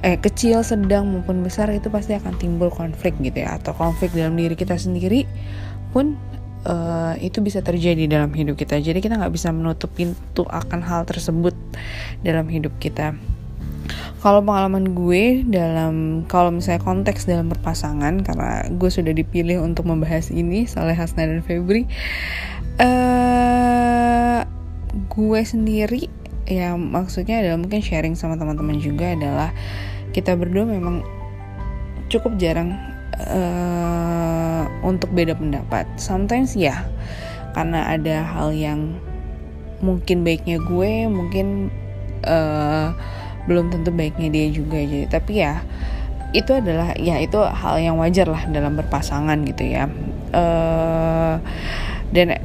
eh 0.04 0.20
kecil 0.20 0.60
sedang 0.60 1.08
maupun 1.08 1.40
besar 1.40 1.72
itu 1.72 1.88
pasti 1.88 2.12
akan 2.12 2.36
timbul 2.36 2.68
konflik 2.68 3.16
gitu 3.24 3.40
ya 3.40 3.56
atau 3.56 3.72
konflik 3.72 4.12
dalam 4.12 4.36
diri 4.36 4.52
kita 4.52 4.76
sendiri 4.76 5.24
pun 5.96 6.14
uh, 6.66 7.14
itu 7.20 7.40
bisa 7.44 7.60
terjadi 7.60 8.08
dalam 8.08 8.32
hidup 8.32 8.58
kita. 8.58 8.80
Jadi 8.80 9.00
kita 9.00 9.20
nggak 9.20 9.32
bisa 9.32 9.52
menutup 9.52 9.92
pintu 9.92 10.44
akan 10.48 10.80
hal 10.84 11.04
tersebut 11.08 11.54
dalam 12.24 12.48
hidup 12.48 12.72
kita. 12.80 13.16
Kalau 14.24 14.40
pengalaman 14.40 14.96
gue 14.96 15.44
dalam 15.44 16.24
kalau 16.24 16.48
misalnya 16.48 16.80
konteks 16.80 17.28
dalam 17.28 17.52
berpasangan 17.52 18.24
karena 18.24 18.64
gue 18.72 18.88
sudah 18.88 19.12
dipilih 19.12 19.60
untuk 19.60 19.84
membahas 19.84 20.32
ini 20.32 20.64
Saleh 20.64 20.96
Hasna 20.96 21.28
dan 21.28 21.44
Febri 21.44 21.84
uh, 22.80 24.40
gue 25.12 25.40
sendiri 25.44 26.08
ya 26.48 26.72
maksudnya 26.72 27.44
adalah 27.44 27.60
mungkin 27.60 27.84
sharing 27.84 28.16
sama 28.16 28.40
teman-teman 28.40 28.80
juga 28.80 29.12
adalah 29.12 29.52
kita 30.16 30.32
berdua 30.40 30.64
memang 30.68 31.04
cukup 32.08 32.40
jarang 32.40 32.76
uh, 33.28 33.83
untuk 34.84 35.10
beda 35.16 35.32
pendapat. 35.32 35.88
Sometimes 35.96 36.52
ya 36.52 36.84
karena 37.56 37.88
ada 37.88 38.20
hal 38.22 38.52
yang 38.52 39.00
mungkin 39.80 40.22
baiknya 40.22 40.60
gue 40.60 41.08
mungkin 41.08 41.72
uh, 42.28 42.92
belum 43.48 43.72
tentu 43.72 43.90
baiknya 43.90 44.28
dia 44.28 44.46
juga. 44.52 44.78
Jadi 44.84 45.06
tapi 45.08 45.32
ya 45.40 45.64
itu 46.34 46.50
adalah 46.50 46.92
ya 46.98 47.22
itu 47.22 47.40
hal 47.40 47.80
yang 47.80 47.96
wajar 47.96 48.28
lah 48.28 48.44
dalam 48.52 48.76
berpasangan 48.76 49.40
gitu 49.48 49.64
ya. 49.64 49.88
Uh, 50.34 51.38
dan 52.10 52.36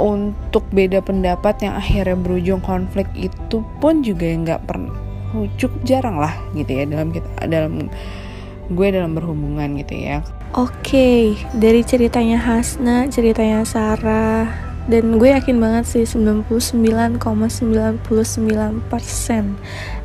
untuk 0.00 0.66
beda 0.74 1.04
pendapat 1.04 1.54
yang 1.62 1.78
akhirnya 1.78 2.18
berujung 2.18 2.58
konflik 2.64 3.06
itu 3.14 3.62
pun 3.78 4.02
juga 4.02 4.26
nggak 4.26 4.62
pernah 4.66 4.96
cukup 5.58 5.82
jarang 5.82 6.18
lah 6.18 6.34
gitu 6.54 6.70
ya 6.70 6.86
dalam 6.86 7.10
kita 7.10 7.26
dalam 7.50 7.90
gue 8.70 8.86
dalam 8.90 9.12
berhubungan 9.12 9.76
gitu 9.82 9.94
ya. 9.98 10.24
Oke, 10.54 10.70
okay, 10.70 11.22
dari 11.50 11.82
ceritanya 11.82 12.38
Hasna, 12.38 13.10
ceritanya 13.10 13.66
Sarah, 13.66 14.46
dan 14.86 15.18
gue 15.18 15.34
yakin 15.34 15.58
banget 15.58 15.82
sih 15.82 16.06
99,99% 16.06 17.18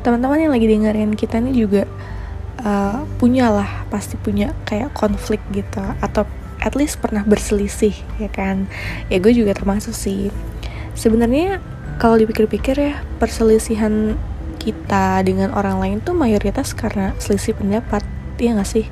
teman-teman 0.02 0.38
yang 0.42 0.50
lagi 0.50 0.66
dengerin 0.66 1.14
kita 1.14 1.38
ini 1.38 1.54
juga 1.54 1.86
uh, 2.66 3.06
punya 3.22 3.46
lah 3.46 3.86
pasti 3.94 4.18
punya 4.18 4.50
kayak 4.66 4.90
konflik 4.90 5.38
gitu 5.54 5.86
atau 6.02 6.26
at 6.58 6.74
least 6.74 6.98
pernah 6.98 7.22
berselisih 7.22 7.94
ya 8.18 8.26
kan? 8.26 8.66
Ya 9.06 9.22
gue 9.22 9.30
juga 9.30 9.54
termasuk 9.54 9.94
sih. 9.94 10.34
Sebenarnya 10.98 11.62
kalau 12.02 12.18
dipikir-pikir 12.18 12.74
ya 12.74 12.98
perselisihan 13.22 14.18
kita 14.58 15.22
dengan 15.22 15.54
orang 15.54 15.78
lain 15.78 15.96
tuh 16.02 16.18
mayoritas 16.18 16.74
karena 16.74 17.14
selisih 17.22 17.54
pendapat 17.54 18.02
ya 18.48 18.56
gak 18.56 18.68
sih? 18.68 18.86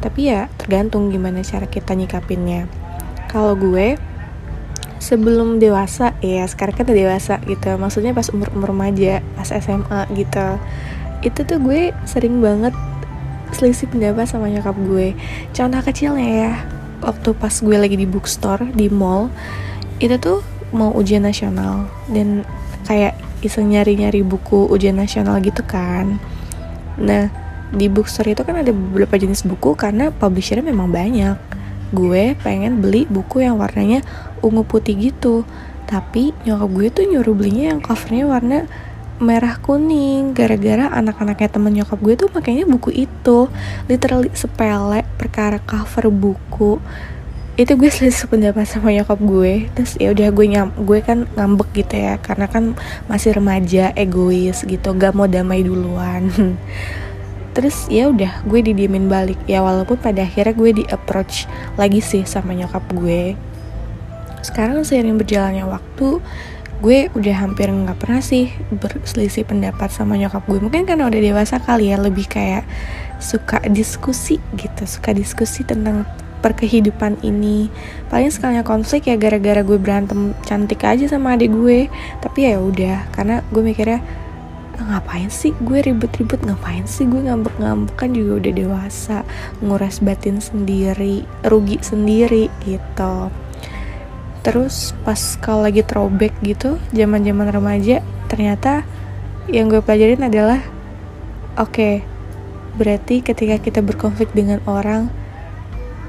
Tapi 0.00 0.32
ya 0.32 0.48
tergantung 0.56 1.12
gimana 1.12 1.44
cara 1.44 1.68
kita 1.68 1.92
nyikapinnya. 1.92 2.66
Kalau 3.28 3.52
gue 3.58 4.00
sebelum 5.04 5.60
dewasa 5.60 6.16
ya 6.24 6.48
sekarang 6.48 6.80
kan 6.80 6.84
udah 6.88 6.96
dewasa 6.96 7.34
gitu. 7.44 7.76
Maksudnya 7.76 8.16
pas 8.16 8.32
umur 8.32 8.48
umur 8.56 8.72
remaja 8.72 9.20
pas 9.36 9.52
SMA 9.52 10.08
gitu. 10.16 10.48
Itu 11.20 11.44
tuh 11.44 11.60
gue 11.60 11.92
sering 12.08 12.40
banget 12.40 12.72
selisih 13.52 13.92
pendapat 13.92 14.24
sama 14.24 14.48
nyokap 14.48 14.74
gue. 14.88 15.12
Contoh 15.52 15.80
kecilnya 15.84 16.28
ya 16.28 16.52
waktu 17.04 17.36
pas 17.36 17.52
gue 17.52 17.76
lagi 17.76 18.00
di 18.00 18.08
bookstore 18.08 18.72
di 18.72 18.88
mall 18.88 19.28
itu 20.00 20.16
tuh 20.16 20.40
mau 20.72 20.90
ujian 20.96 21.22
nasional. 21.22 21.84
Dan 22.08 22.48
kayak 22.88 23.16
iseng 23.44 23.76
nyari-nyari 23.76 24.24
buku 24.24 24.72
ujian 24.72 24.96
nasional 24.96 25.36
gitu 25.44 25.60
kan. 25.68 26.16
Nah 26.96 27.43
di 27.72 27.86
bookstore 27.88 28.36
itu 28.36 28.42
kan 28.44 28.60
ada 28.60 28.70
beberapa 28.70 29.16
jenis 29.16 29.46
buku 29.46 29.72
karena 29.78 30.12
publishernya 30.12 30.66
memang 30.66 30.92
banyak. 30.92 31.38
Gue 31.94 32.34
pengen 32.42 32.82
beli 32.82 33.06
buku 33.06 33.46
yang 33.46 33.56
warnanya 33.56 34.02
ungu 34.42 34.66
putih 34.66 34.98
gitu. 34.98 35.46
Tapi 35.84 36.34
nyokap 36.44 36.70
gue 36.74 36.86
tuh 36.90 37.04
nyuruh 37.06 37.34
belinya 37.36 37.74
yang 37.74 37.80
covernya 37.80 38.24
warna 38.26 38.58
merah 39.22 39.56
kuning. 39.62 40.34
Gara-gara 40.34 40.90
anak-anaknya 40.90 41.48
temen 41.48 41.72
nyokap 41.74 41.98
gue 42.02 42.14
tuh 42.18 42.28
makanya 42.34 42.66
buku 42.66 43.06
itu. 43.06 43.46
Literally 43.86 44.30
sepele 44.34 45.06
perkara 45.16 45.62
cover 45.62 46.10
buku. 46.10 46.82
Itu 47.54 47.78
gue 47.78 47.86
selalu 47.86 48.10
sependapat 48.10 48.66
sama 48.66 48.90
nyokap 48.90 49.18
gue. 49.22 49.70
Terus 49.78 49.94
ya 50.02 50.10
udah 50.10 50.28
gue 50.34 50.46
nyam 50.50 50.68
gue 50.74 50.98
kan 50.98 51.30
ngambek 51.38 51.84
gitu 51.84 51.94
ya. 51.94 52.18
Karena 52.18 52.50
kan 52.50 52.74
masih 53.06 53.38
remaja 53.38 53.94
egois 53.94 54.66
gitu. 54.66 54.88
Gak 54.98 55.14
mau 55.14 55.30
damai 55.30 55.62
duluan 55.62 56.26
terus 57.54 57.86
ya 57.86 58.10
udah 58.10 58.42
gue 58.44 58.60
didiemin 58.60 59.06
balik. 59.06 59.38
Ya 59.46 59.62
walaupun 59.62 59.96
pada 59.96 60.26
akhirnya 60.26 60.52
gue 60.52 60.70
di 60.82 60.84
approach 60.90 61.46
lagi 61.78 62.02
sih 62.02 62.26
sama 62.26 62.52
nyokap 62.52 62.82
gue. 62.92 63.38
Sekarang 64.42 64.84
seiring 64.84 65.16
berjalannya 65.16 65.64
waktu 65.64 66.20
gue 66.82 67.08
udah 67.16 67.36
hampir 67.40 67.70
nggak 67.72 67.96
pernah 67.96 68.20
sih 68.20 68.52
berselisih 68.68 69.46
pendapat 69.48 69.88
sama 69.88 70.18
nyokap 70.18 70.44
gue. 70.50 70.58
Mungkin 70.60 70.84
karena 70.84 71.06
udah 71.06 71.20
dewasa 71.22 71.62
kali 71.62 71.94
ya 71.94 71.96
lebih 71.96 72.26
kayak 72.26 72.66
suka 73.22 73.62
diskusi 73.70 74.42
gitu 74.58 74.84
suka 74.84 75.14
diskusi 75.14 75.64
tentang 75.64 76.04
perkehidupan 76.44 77.24
ini. 77.24 77.72
Paling 78.12 78.28
sekalinya 78.28 78.60
konflik 78.60 79.08
ya 79.08 79.16
gara-gara 79.16 79.64
gue 79.64 79.80
berantem 79.80 80.36
cantik 80.44 80.84
aja 80.84 81.08
sama 81.08 81.40
adik 81.40 81.56
gue. 81.56 81.88
Tapi 82.20 82.52
ya 82.52 82.60
udah 82.60 83.08
karena 83.16 83.40
gue 83.48 83.62
mikirnya 83.64 84.04
ngapain 84.80 85.30
sih 85.30 85.54
gue 85.62 85.78
ribet-ribet? 85.84 86.42
Ngapain 86.42 86.88
sih 86.88 87.06
gue 87.06 87.22
ngambek-ngambek? 87.22 87.94
Kan 87.94 88.16
juga 88.16 88.42
udah 88.42 88.52
dewasa 88.52 89.16
nguras 89.62 90.02
batin 90.02 90.42
sendiri 90.42 91.22
rugi 91.46 91.78
sendiri 91.82 92.50
gitu. 92.66 93.30
Terus 94.44 94.92
pas 95.06 95.18
kalau 95.40 95.64
lagi 95.64 95.80
throwback 95.86 96.36
gitu 96.44 96.76
zaman-zaman 96.92 97.48
remaja 97.48 98.04
ternyata 98.28 98.84
yang 99.48 99.68
gue 99.68 99.80
pelajarin 99.80 100.24
adalah 100.24 100.60
oke 101.56 101.70
okay, 101.70 101.94
berarti 102.76 103.20
ketika 103.24 103.56
kita 103.60 103.80
berkonflik 103.80 104.32
dengan 104.36 104.60
orang 104.66 105.08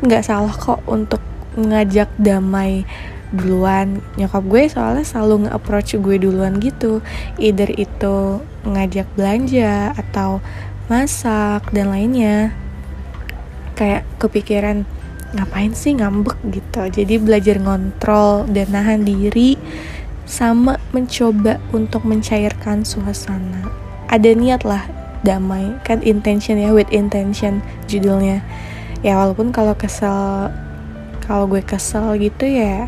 nggak 0.04 0.26
salah 0.26 0.52
kok 0.52 0.84
untuk 0.90 1.24
ngajak 1.56 2.12
damai 2.20 2.84
duluan. 3.32 4.04
Nyokap 4.20 4.44
gue 4.48 4.64
soalnya 4.70 5.06
selalu 5.08 5.48
nge-approach 5.48 5.98
gue 6.00 6.16
duluan 6.20 6.60
gitu. 6.60 7.00
Either 7.40 7.72
itu 7.72 8.44
ngajak 8.66 9.08
belanja 9.14 9.94
atau 9.94 10.42
masak 10.90 11.66
dan 11.72 11.94
lainnya. 11.94 12.52
Kayak 13.78 14.08
kepikiran 14.18 14.88
ngapain 15.36 15.74
sih 15.76 15.94
ngambek? 15.98 16.38
gitu. 16.50 16.82
Jadi 16.90 17.16
belajar 17.22 17.60
ngontrol 17.62 18.50
dan 18.50 18.72
nahan 18.72 19.06
diri 19.06 19.60
sama 20.26 20.82
mencoba 20.90 21.62
untuk 21.70 22.08
mencairkan 22.08 22.82
suasana. 22.88 23.68
Ada 24.10 24.34
niat 24.34 24.66
lah 24.66 24.86
damai. 25.22 25.76
Kan 25.86 26.02
intention 26.02 26.58
ya 26.58 26.72
with 26.72 26.90
intention 26.90 27.62
judulnya. 27.86 28.42
Ya 29.06 29.20
walaupun 29.22 29.54
kalau 29.54 29.78
kesel 29.78 30.50
kalau 31.26 31.50
gue 31.50 31.62
kesel 31.66 32.16
gitu 32.22 32.46
ya 32.46 32.86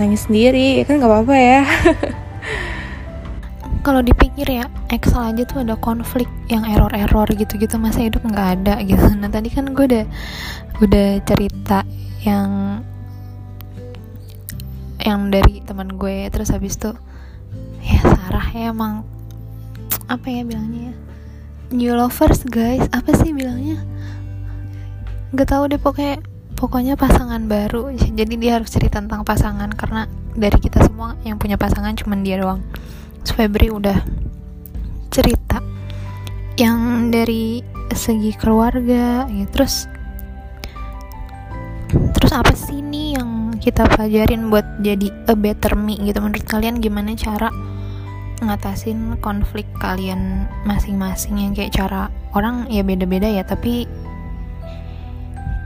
nangis 0.00 0.28
sendiri 0.28 0.80
ya 0.80 0.84
kan 0.88 1.00
nggak 1.00 1.08
apa-apa 1.12 1.36
ya 1.36 1.60
kalau 3.86 4.02
dipikir 4.02 4.50
ya 4.50 4.66
Excel 4.90 5.30
aja 5.30 5.46
tuh 5.46 5.62
ada 5.62 5.78
konflik 5.78 6.26
yang 6.50 6.66
error-error 6.66 7.30
gitu-gitu 7.38 7.78
masa 7.78 8.02
hidup 8.02 8.26
nggak 8.26 8.48
ada 8.58 8.82
gitu. 8.82 8.98
Nah 9.22 9.30
tadi 9.30 9.46
kan 9.46 9.70
gue 9.70 9.86
udah 9.86 10.06
udah 10.82 11.08
cerita 11.22 11.86
yang 12.26 12.82
yang 14.98 15.30
dari 15.30 15.62
teman 15.62 15.94
gue 15.94 16.26
terus 16.34 16.50
habis 16.50 16.74
tuh 16.74 16.98
ya 17.78 18.02
Sarah 18.02 18.50
ya 18.50 18.74
emang 18.74 19.06
apa 20.10 20.26
ya 20.34 20.42
bilangnya 20.42 20.90
ya 20.90 20.94
new 21.70 21.94
lovers 21.94 22.42
guys 22.42 22.82
apa 22.90 23.14
sih 23.14 23.30
bilangnya? 23.30 23.86
Nggak 25.30 25.46
tahu 25.46 25.62
deh 25.70 25.78
pokoknya 25.78 26.18
pokoknya 26.58 26.98
pasangan 26.98 27.46
baru. 27.46 27.94
Jadi 27.94 28.34
dia 28.34 28.58
harus 28.58 28.74
cerita 28.74 28.98
tentang 28.98 29.22
pasangan 29.22 29.70
karena 29.78 30.10
dari 30.34 30.58
kita 30.58 30.82
semua 30.82 31.14
yang 31.22 31.38
punya 31.38 31.54
pasangan 31.54 31.94
cuma 31.94 32.18
dia 32.18 32.42
doang 32.42 32.66
Febri 33.34 33.72
udah 33.72 33.98
cerita 35.10 35.62
yang 36.60 37.08
dari 37.08 37.64
segi 37.94 38.34
keluarga 38.36 39.24
ya 39.30 39.46
terus 39.48 39.88
terus 42.12 42.32
apa 42.32 42.52
sih 42.52 42.82
nih 42.82 43.16
yang 43.20 43.54
kita 43.56 43.88
pelajarin 43.88 44.52
buat 44.52 44.66
jadi 44.84 45.08
a 45.30 45.34
better 45.34 45.78
me 45.78 45.96
gitu? 46.02 46.18
Menurut 46.20 46.44
kalian 46.44 46.82
gimana 46.82 47.16
cara 47.16 47.48
ngatasin 48.44 49.16
konflik 49.24 49.64
kalian 49.80 50.44
masing-masing 50.68 51.40
yang 51.40 51.52
kayak 51.56 51.72
cara 51.72 52.12
orang 52.36 52.68
ya 52.68 52.84
beda-beda 52.84 53.24
ya 53.24 53.40
tapi 53.40 53.88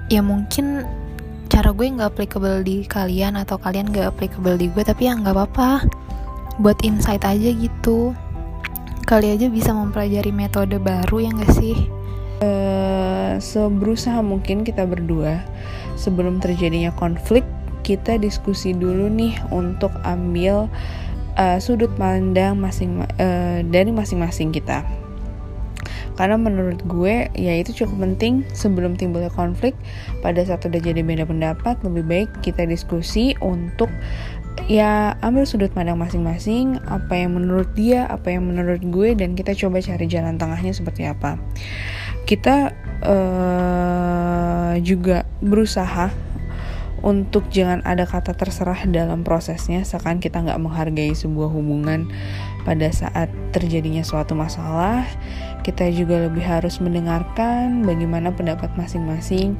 ya 0.07 0.23
mungkin 0.23 0.87
cara 1.51 1.75
gue 1.75 1.87
nggak 1.91 2.15
applicable 2.15 2.63
di 2.63 2.87
kalian 2.87 3.35
atau 3.35 3.59
kalian 3.59 3.91
nggak 3.91 4.15
applicable 4.15 4.55
di 4.55 4.71
gue 4.71 4.87
tapi 4.87 5.11
ya 5.11 5.19
nggak 5.19 5.35
apa-apa 5.35 5.83
buat 6.61 6.77
insight 6.85 7.25
aja 7.25 7.51
gitu. 7.57 8.13
Kali 9.09 9.33
aja 9.33 9.49
bisa 9.49 9.73
mempelajari 9.73 10.31
metode 10.31 10.77
baru 10.77 11.25
ya 11.25 11.31
nggak 11.33 11.53
sih? 11.57 11.77
Uh, 12.41 13.37
seberusaha 13.41 14.21
mungkin 14.25 14.65
kita 14.65 14.85
berdua 14.89 15.45
sebelum 15.97 16.41
terjadinya 16.41 16.89
konflik 16.97 17.45
kita 17.85 18.17
diskusi 18.21 18.73
dulu 18.73 19.09
nih 19.09 19.37
untuk 19.53 19.93
ambil 20.05 20.69
uh, 21.41 21.59
sudut 21.59 21.91
pandang 21.97 22.61
masing 22.61 23.03
uh, 23.19 23.61
dari 23.67 23.91
masing-masing 23.91 24.53
kita. 24.53 24.85
Karena 26.21 26.37
menurut 26.37 26.85
gue 26.85 27.33
ya 27.33 27.57
itu 27.57 27.73
cukup 27.73 28.05
penting 28.05 28.45
sebelum 28.53 28.93
timbulnya 28.93 29.33
konflik 29.33 29.73
pada 30.21 30.45
saat 30.45 30.61
udah 30.69 30.77
jadi 30.77 31.01
beda 31.01 31.25
pendapat 31.25 31.81
lebih 31.81 32.05
baik 32.05 32.31
kita 32.45 32.69
diskusi 32.69 33.33
untuk 33.41 33.89
ya 34.71 35.19
ambil 35.19 35.47
sudut 35.47 35.75
pandang 35.75 35.99
masing-masing 35.99 36.79
apa 36.87 37.19
yang 37.19 37.35
menurut 37.35 37.71
dia 37.75 38.07
apa 38.07 38.31
yang 38.31 38.47
menurut 38.47 38.79
gue 38.83 39.19
dan 39.19 39.35
kita 39.35 39.55
coba 39.59 39.83
cari 39.83 40.07
jalan 40.07 40.39
tengahnya 40.39 40.71
seperti 40.71 41.11
apa. 41.11 41.39
Kita 42.29 42.71
uh, 43.03 44.75
juga 44.79 45.27
berusaha 45.43 46.15
untuk 47.01 47.49
jangan 47.49 47.81
ada 47.89 48.05
kata 48.05 48.37
terserah 48.37 48.85
dalam 48.85 49.25
prosesnya 49.25 49.83
seakan 49.89 50.21
kita 50.21 50.45
nggak 50.45 50.61
menghargai 50.61 51.17
sebuah 51.17 51.49
hubungan 51.49 52.13
pada 52.69 52.93
saat 52.93 53.33
terjadinya 53.57 54.05
suatu 54.05 54.37
masalah. 54.37 55.09
Kita 55.65 55.89
juga 55.93 56.29
lebih 56.29 56.45
harus 56.45 56.81
mendengarkan 56.81 57.85
bagaimana 57.85 58.33
pendapat 58.33 58.73
masing-masing 58.77 59.57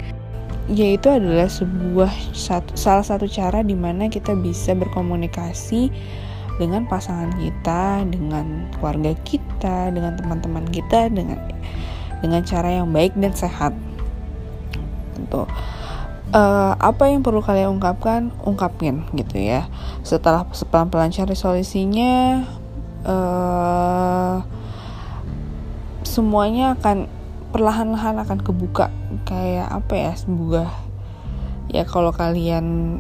yaitu 0.71 1.11
adalah 1.11 1.51
sebuah 1.51 2.15
satu, 2.31 2.79
salah 2.79 3.03
satu 3.03 3.27
cara 3.27 3.67
di 3.67 3.75
mana 3.75 4.07
kita 4.07 4.39
bisa 4.39 4.71
berkomunikasi 4.79 5.91
dengan 6.63 6.87
pasangan 6.87 7.35
kita, 7.35 8.07
dengan 8.07 8.71
keluarga 8.79 9.17
kita, 9.27 9.91
dengan 9.91 10.15
teman-teman 10.15 10.63
kita, 10.71 11.11
dengan 11.11 11.43
dengan 12.23 12.45
cara 12.47 12.71
yang 12.71 12.95
baik 12.95 13.19
dan 13.19 13.35
sehat. 13.35 13.75
Tentu 15.19 15.49
uh, 16.31 16.73
apa 16.79 17.11
yang 17.11 17.27
perlu 17.27 17.43
kalian 17.43 17.81
ungkapkan 17.81 18.31
ungkapin 18.47 19.11
gitu 19.19 19.43
ya. 19.43 19.67
Setelah 20.07 20.47
pelan-pelan 20.47 21.11
cari 21.11 21.35
solusinya 21.35 22.47
uh, 23.03 24.39
semuanya 26.07 26.79
akan 26.79 27.11
perlahan-lahan 27.51 28.23
akan 28.23 28.39
kebuka 28.39 29.00
kayak 29.27 29.69
apa 29.69 29.95
ya 29.95 30.13
sebuah 30.15 30.69
ya 31.71 31.83
kalau 31.87 32.11
kalian 32.11 32.99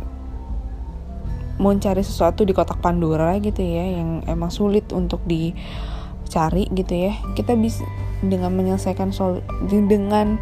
mau 1.61 1.77
cari 1.77 2.01
sesuatu 2.01 2.49
di 2.49 2.57
kotak 2.57 2.81
Pandora 2.81 3.37
gitu 3.37 3.61
ya 3.61 4.01
yang 4.01 4.25
emang 4.25 4.49
sulit 4.49 4.89
untuk 4.97 5.21
dicari 5.29 6.67
gitu 6.73 6.95
ya 7.11 7.13
kita 7.37 7.53
bisa 7.59 7.85
dengan 8.25 8.53
menyelesaikan 8.57 9.13
sol 9.13 9.45
dengan 9.69 10.41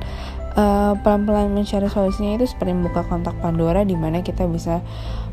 eh, 0.55 0.93
pelan-pelan 1.03 1.51
mencari 1.55 1.91
solusinya 1.91 2.39
itu 2.39 2.47
seperti 2.47 2.75
membuka 2.75 3.03
kontak 3.07 3.35
Pandora 3.43 3.83
di 3.83 3.99
mana 3.99 4.23
kita 4.23 4.47
bisa 4.47 4.83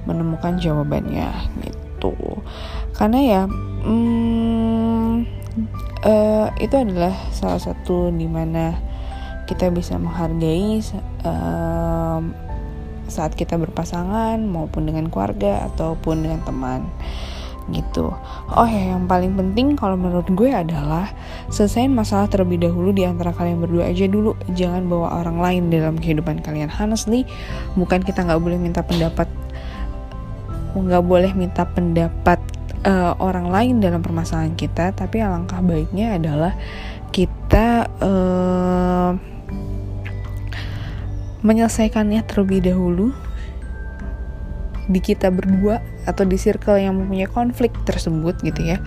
menemukan 0.06 0.58
jawabannya 0.62 1.30
gitu. 1.66 2.14
Karena 2.94 3.20
ya 3.22 3.42
hmm, 3.86 5.26
uh, 6.06 6.48
itu 6.62 6.76
adalah 6.76 7.14
salah 7.34 7.60
satu 7.60 8.14
di 8.14 8.30
mana 8.30 8.78
kita 9.46 9.70
bisa 9.70 9.98
menghargai 10.02 10.82
uh, 11.26 12.22
saat 13.06 13.38
kita 13.38 13.56
berpasangan 13.62 14.42
maupun 14.42 14.90
dengan 14.90 15.10
keluarga 15.14 15.70
ataupun 15.70 16.26
dengan 16.26 16.42
teman 16.42 16.82
gitu. 17.74 18.14
Oh 18.54 18.68
ya, 18.70 18.94
yang 18.94 19.10
paling 19.10 19.34
penting 19.34 19.74
kalau 19.74 19.98
menurut 19.98 20.30
gue 20.30 20.54
adalah 20.54 21.10
selesaiin 21.50 21.90
masalah 21.90 22.30
terlebih 22.30 22.62
dahulu 22.62 22.94
di 22.94 23.02
antara 23.10 23.34
kalian 23.34 23.58
berdua 23.58 23.90
aja 23.90 24.06
dulu. 24.06 24.38
Jangan 24.54 24.86
bawa 24.86 25.26
orang 25.26 25.42
lain 25.42 25.64
dalam 25.74 25.98
kehidupan 25.98 26.46
kalian. 26.46 26.70
Honestly, 26.70 27.26
bukan 27.74 28.06
kita 28.06 28.22
nggak 28.22 28.38
boleh 28.38 28.62
minta 28.62 28.86
pendapat, 28.86 29.26
nggak 30.78 31.04
boleh 31.10 31.34
minta 31.34 31.66
pendapat 31.66 32.38
uh, 32.86 33.18
orang 33.18 33.50
lain 33.50 33.82
dalam 33.82 34.06
permasalahan 34.06 34.54
kita, 34.54 34.94
tapi 34.94 35.26
alangkah 35.26 35.58
baiknya 35.66 36.22
adalah 36.22 36.54
kita 37.10 37.90
uh, 37.98 38.45
menyelesaikannya 41.46 42.26
terlebih 42.26 42.66
dahulu 42.66 43.14
di 44.90 45.02
kita 45.02 45.30
berdua 45.30 45.82
atau 46.06 46.26
di 46.26 46.38
circle 46.38 46.78
yang 46.82 46.98
mempunyai 46.98 47.30
konflik 47.30 47.74
tersebut 47.86 48.38
gitu 48.42 48.62
ya. 48.66 48.82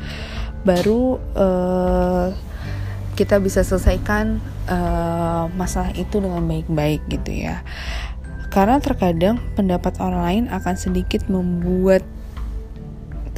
Baru 0.66 1.23
uh, 1.38 2.35
kita 3.14 3.38
bisa 3.42 3.62
selesaikan 3.66 4.42
uh, 4.71 5.51
masalah 5.55 5.90
itu 5.94 6.18
dengan 6.18 6.42
baik-baik 6.47 7.03
gitu 7.11 7.31
ya. 7.47 7.62
Karena 8.51 8.83
terkadang 8.83 9.38
pendapat 9.55 9.99
orang 10.03 10.23
lain 10.23 10.44
akan 10.51 10.75
sedikit 10.75 11.27
membuat 11.31 12.03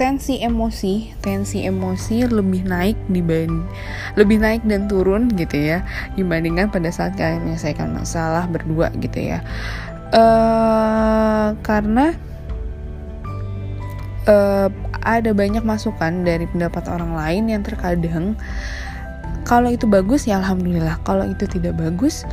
tensi 0.00 0.40
emosi, 0.40 1.12
tensi 1.20 1.60
emosi 1.68 2.24
lebih 2.24 2.64
naik 2.64 2.96
dibanding 3.12 3.68
lebih 4.16 4.40
naik 4.40 4.64
dan 4.64 4.88
turun 4.88 5.28
gitu 5.36 5.60
ya 5.60 5.84
dibandingkan 6.16 6.72
pada 6.72 6.88
saat 6.88 7.20
kalian 7.20 7.44
menyelesaikan 7.44 7.92
masalah 7.92 8.48
berdua 8.48 8.88
gitu 8.96 9.20
ya. 9.20 9.44
Uh, 10.16 11.52
karena 11.60 12.16
uh, 14.24 14.72
ada 15.04 15.36
banyak 15.36 15.60
masukan 15.68 16.24
dari 16.24 16.48
pendapat 16.48 16.88
orang 16.88 17.12
lain 17.12 17.52
yang 17.52 17.60
terkadang 17.60 18.40
kalau 19.44 19.68
itu 19.68 19.84
bagus 19.84 20.24
ya 20.24 20.40
alhamdulillah 20.40 20.96
kalau 21.04 21.28
itu 21.28 21.44
tidak 21.44 21.76
bagus 21.76 22.24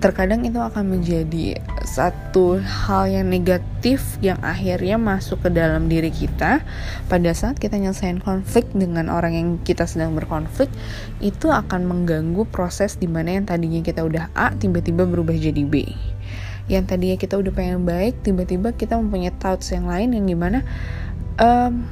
terkadang 0.00 0.48
itu 0.48 0.56
akan 0.56 0.96
menjadi 0.96 1.60
satu 1.84 2.56
hal 2.56 3.12
yang 3.12 3.28
negatif 3.28 4.16
yang 4.24 4.40
akhirnya 4.40 4.96
masuk 4.96 5.44
ke 5.44 5.52
dalam 5.52 5.92
diri 5.92 6.08
kita. 6.08 6.64
Pada 7.06 7.30
saat 7.36 7.60
kita 7.60 7.76
nyelesain 7.76 8.16
konflik 8.24 8.64
dengan 8.72 9.12
orang 9.12 9.36
yang 9.36 9.48
kita 9.60 9.84
sedang 9.84 10.16
berkonflik 10.16 10.72
itu 11.20 11.52
akan 11.52 11.84
mengganggu 11.84 12.48
proses 12.48 12.96
di 12.96 13.06
mana 13.06 13.36
yang 13.36 13.44
tadinya 13.44 13.84
kita 13.84 14.00
udah 14.00 14.32
A 14.32 14.56
tiba-tiba 14.56 15.04
berubah 15.04 15.36
jadi 15.36 15.62
B. 15.68 15.84
Yang 16.72 16.96
tadinya 16.96 17.16
kita 17.20 17.36
udah 17.36 17.52
pengen 17.52 17.84
baik 17.84 18.24
tiba-tiba 18.24 18.72
kita 18.72 18.96
mempunyai 18.96 19.36
thoughts 19.36 19.68
yang 19.68 19.84
lain 19.84 20.16
yang 20.16 20.24
gimana 20.24 20.64
um, 21.36 21.84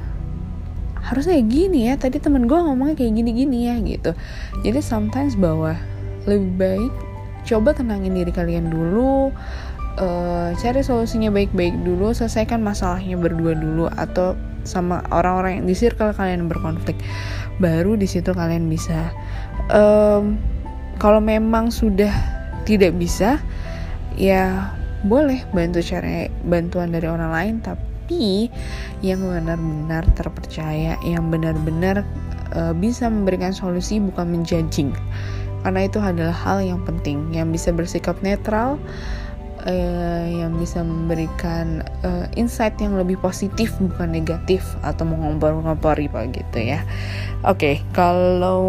harusnya 0.99 1.39
gini 1.45 1.89
ya 1.89 1.95
tadi 1.95 2.19
temen 2.19 2.49
gue 2.49 2.57
ngomongnya 2.57 2.97
kayak 2.97 3.13
gini-gini 3.13 3.69
ya 3.69 3.75
gitu. 3.85 4.11
Jadi 4.65 4.79
sometimes 4.81 5.37
bahwa 5.37 5.77
lebih 6.25 6.51
baik 6.57 7.08
coba 7.49 7.73
tenangin 7.73 8.13
diri 8.13 8.29
kalian 8.29 8.69
dulu 8.69 9.33
uh, 9.97 10.49
cari 10.53 10.85
solusinya 10.85 11.33
baik-baik 11.33 11.73
dulu 11.81 12.13
selesaikan 12.13 12.61
masalahnya 12.61 13.17
berdua 13.17 13.57
dulu 13.57 13.89
atau 13.97 14.37
sama 14.63 15.01
orang-orang 15.09 15.63
yang 15.63 15.65
di 15.65 15.75
circle 15.75 16.13
kalian 16.13 16.45
berkonflik. 16.45 16.99
Baru 17.57 17.97
di 17.97 18.05
situ 18.05 18.29
kalian 18.31 18.69
bisa. 18.69 19.09
Um, 19.73 20.37
kalau 21.01 21.23
memang 21.23 21.73
sudah 21.73 22.11
tidak 22.67 22.93
bisa 22.99 23.41
ya 24.19 24.75
boleh 25.07 25.47
bantu 25.55 25.79
cari 25.79 26.27
bantuan 26.43 26.91
dari 26.91 27.07
orang 27.07 27.31
lain 27.31 27.55
tapi 27.63 28.51
yang 28.99 29.23
benar-benar 29.23 30.03
terpercaya 30.11 30.99
yang 31.07 31.31
benar-benar 31.31 32.03
uh, 32.51 32.75
bisa 32.75 33.07
memberikan 33.07 33.55
solusi 33.55 34.03
bukan 34.03 34.27
menjudging 34.27 34.91
karena 35.61 35.81
itu 35.85 35.99
adalah 35.99 36.35
hal 36.35 36.63
yang 36.63 36.79
penting 36.87 37.29
yang 37.35 37.51
bisa 37.51 37.69
bersikap 37.75 38.15
netral 38.23 38.79
uh, 39.67 40.25
yang 40.27 40.55
bisa 40.55 40.81
memberikan 40.81 41.83
uh, 42.03 42.25
insight 42.39 42.75
yang 42.79 42.95
lebih 42.95 43.19
positif 43.19 43.75
bukan 43.79 44.11
negatif 44.11 44.63
atau 44.81 45.03
mengompor-ngompori 45.03 46.07
pak 46.07 46.35
gitu 46.35 46.59
ya 46.75 46.83
oke 47.43 47.59
okay, 47.59 47.75
kalau 47.91 48.61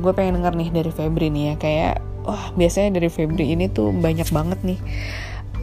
gue 0.00 0.12
pengen 0.12 0.42
denger 0.42 0.54
nih 0.54 0.70
dari 0.72 0.90
Febri 0.92 1.28
nih 1.32 1.44
ya 1.50 1.54
kayak 1.56 1.94
wah 2.28 2.52
biasanya 2.54 3.00
dari 3.00 3.08
Febri 3.08 3.56
ini 3.56 3.70
tuh 3.72 3.90
banyak 3.94 4.28
banget 4.32 4.58
nih 4.64 4.80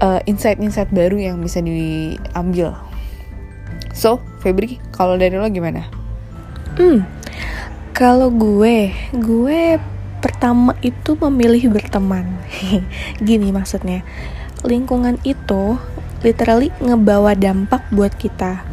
uh, 0.02 0.20
insight-insight 0.26 0.90
baru 0.90 1.22
yang 1.22 1.38
bisa 1.42 1.62
diambil 1.62 2.74
So, 3.94 4.18
Febri, 4.42 4.82
kalau 4.90 5.22
dari 5.22 5.38
lo 5.38 5.46
gimana? 5.54 5.86
Hmm, 6.82 7.06
kalau 7.94 8.34
gue, 8.34 8.90
gue 9.14 9.78
pertama 10.24 10.72
itu 10.80 11.20
memilih 11.20 11.68
berteman. 11.68 12.24
Gini 13.28 13.52
maksudnya, 13.52 14.08
lingkungan 14.64 15.20
itu 15.28 15.76
literally 16.24 16.72
ngebawa 16.80 17.36
dampak 17.36 17.84
buat 17.92 18.16
kita. 18.16 18.64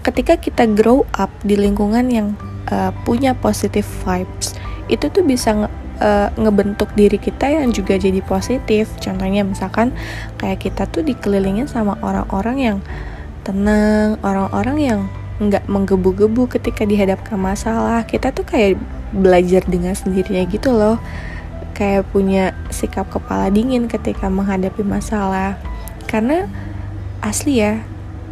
Ketika 0.00 0.40
kita 0.40 0.64
grow 0.64 1.04
up 1.12 1.28
di 1.44 1.60
lingkungan 1.60 2.08
yang 2.08 2.32
uh, 2.72 2.96
punya 3.04 3.36
positive 3.36 3.84
vibes, 4.08 4.56
itu 4.88 5.12
tuh 5.12 5.20
bisa 5.20 5.52
nge 5.52 5.68
uh, 6.00 6.28
ngebentuk 6.40 6.88
diri 6.96 7.20
kita 7.20 7.52
yang 7.52 7.68
juga 7.76 8.00
jadi 8.00 8.24
positif. 8.24 8.88
Contohnya 8.96 9.44
misalkan 9.44 9.92
kayak 10.40 10.64
kita 10.64 10.88
tuh 10.88 11.04
dikelilingin 11.04 11.68
sama 11.68 12.00
orang-orang 12.00 12.56
yang 12.56 12.78
tenang 13.44 14.18
orang-orang 14.26 14.78
yang 14.82 15.00
nggak 15.36 15.68
menggebu-gebu 15.68 16.48
ketika 16.48 16.88
dihadapkan 16.88 17.36
masalah. 17.36 18.04
Kita 18.08 18.32
tuh 18.32 18.48
kayak 18.48 18.80
belajar 19.12 19.62
dengan 19.68 19.92
sendirinya 19.92 20.44
gitu 20.48 20.72
loh. 20.72 20.96
Kayak 21.76 22.08
punya 22.08 22.56
sikap 22.72 23.12
kepala 23.12 23.52
dingin 23.52 23.88
ketika 23.88 24.32
menghadapi 24.32 24.80
masalah. 24.80 25.60
Karena 26.08 26.48
asli 27.20 27.60
ya 27.60 27.84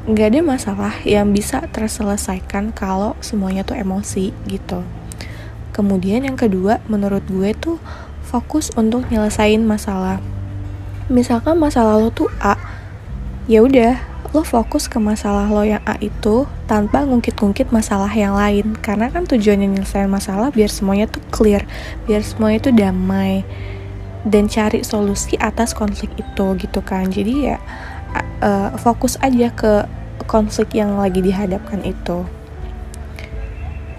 nggak 0.04 0.36
ada 0.36 0.40
masalah 0.44 0.94
yang 1.08 1.32
bisa 1.32 1.64
terselesaikan 1.72 2.76
kalau 2.76 3.16
semuanya 3.24 3.64
tuh 3.64 3.76
emosi 3.76 4.36
gitu. 4.48 4.84
Kemudian 5.72 6.22
yang 6.28 6.36
kedua 6.36 6.84
menurut 6.86 7.24
gue 7.26 7.56
tuh 7.56 7.80
fokus 8.22 8.72
untuk 8.76 9.08
nyelesain 9.08 9.60
masalah. 9.64 10.20
Misalkan 11.08 11.60
masalah 11.60 12.00
lo 12.00 12.08
tuh 12.08 12.32
A 12.40 12.56
ya 13.44 13.60
udah 13.60 14.00
lo 14.32 14.40
fokus 14.40 14.88
ke 14.88 14.96
masalah 14.96 15.48
lo 15.52 15.64
yang 15.64 15.84
A 15.84 16.00
itu 16.00 16.48
tanpa 16.64 17.04
ngungkit-ngungkit 17.04 17.70
masalah 17.70 18.10
yang 18.12 18.36
lain. 18.36 18.76
Karena 18.80 19.12
kan 19.12 19.28
tujuannya 19.28 19.78
nyelesain 19.78 20.08
masalah 20.08 20.50
biar 20.50 20.70
semuanya 20.72 21.06
tuh 21.08 21.22
clear 21.28 21.64
biar 22.08 22.24
semuanya 22.24 22.58
tuh 22.70 22.74
damai 22.74 23.44
dan 24.24 24.48
cari 24.48 24.80
solusi 24.80 25.36
atas 25.36 25.76
konflik 25.76 26.10
itu 26.16 26.46
gitu 26.56 26.80
kan. 26.80 27.12
Jadi 27.12 27.52
ya 27.52 27.56
uh, 28.40 28.72
fokus 28.80 29.20
aja 29.20 29.52
ke 29.52 29.84
konflik 30.24 30.72
yang 30.72 30.96
lagi 30.96 31.20
dihadapkan 31.20 31.84
itu. 31.84 32.24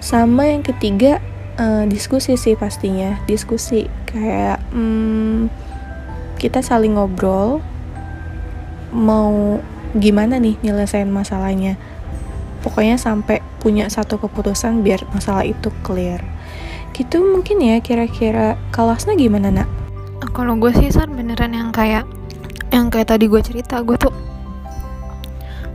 Sama 0.02 0.50
yang 0.50 0.62
ketiga 0.66 1.22
uh, 1.58 1.86
diskusi 1.86 2.38
sih 2.38 2.58
pastinya. 2.58 3.22
Diskusi 3.30 3.86
kayak 4.10 4.62
hmm, 4.74 5.50
kita 6.42 6.62
saling 6.62 6.98
ngobrol 6.98 7.62
mau 8.96 9.60
gimana 9.96 10.40
nih 10.40 10.60
nyelesain 10.60 11.08
masalahnya 11.08 11.80
pokoknya 12.66 12.98
sampai 12.98 13.46
punya 13.62 13.86
satu 13.86 14.18
keputusan 14.18 14.82
biar 14.82 15.06
masalah 15.14 15.46
itu 15.46 15.70
clear. 15.86 16.26
Gitu 16.98 17.22
mungkin 17.22 17.62
ya 17.62 17.78
kira-kira 17.78 18.58
kalasnya 18.74 19.14
gimana 19.14 19.54
nak? 19.54 19.70
Kalau 20.34 20.58
gue 20.58 20.74
sih 20.74 20.90
san 20.90 21.14
beneran 21.14 21.54
yang 21.54 21.70
kayak 21.70 22.10
yang 22.74 22.90
kayak 22.90 23.14
tadi 23.14 23.30
gue 23.30 23.40
cerita 23.46 23.86
gue 23.86 23.96
tuh 23.96 24.12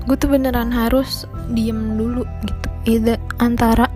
gue 0.05 0.17
tuh 0.19 0.29
beneran 0.29 0.75
harus 0.75 1.31
diem 1.55 1.95
dulu 1.95 2.27
gitu. 2.43 2.69
Either 2.91 3.17
antara 3.39 3.87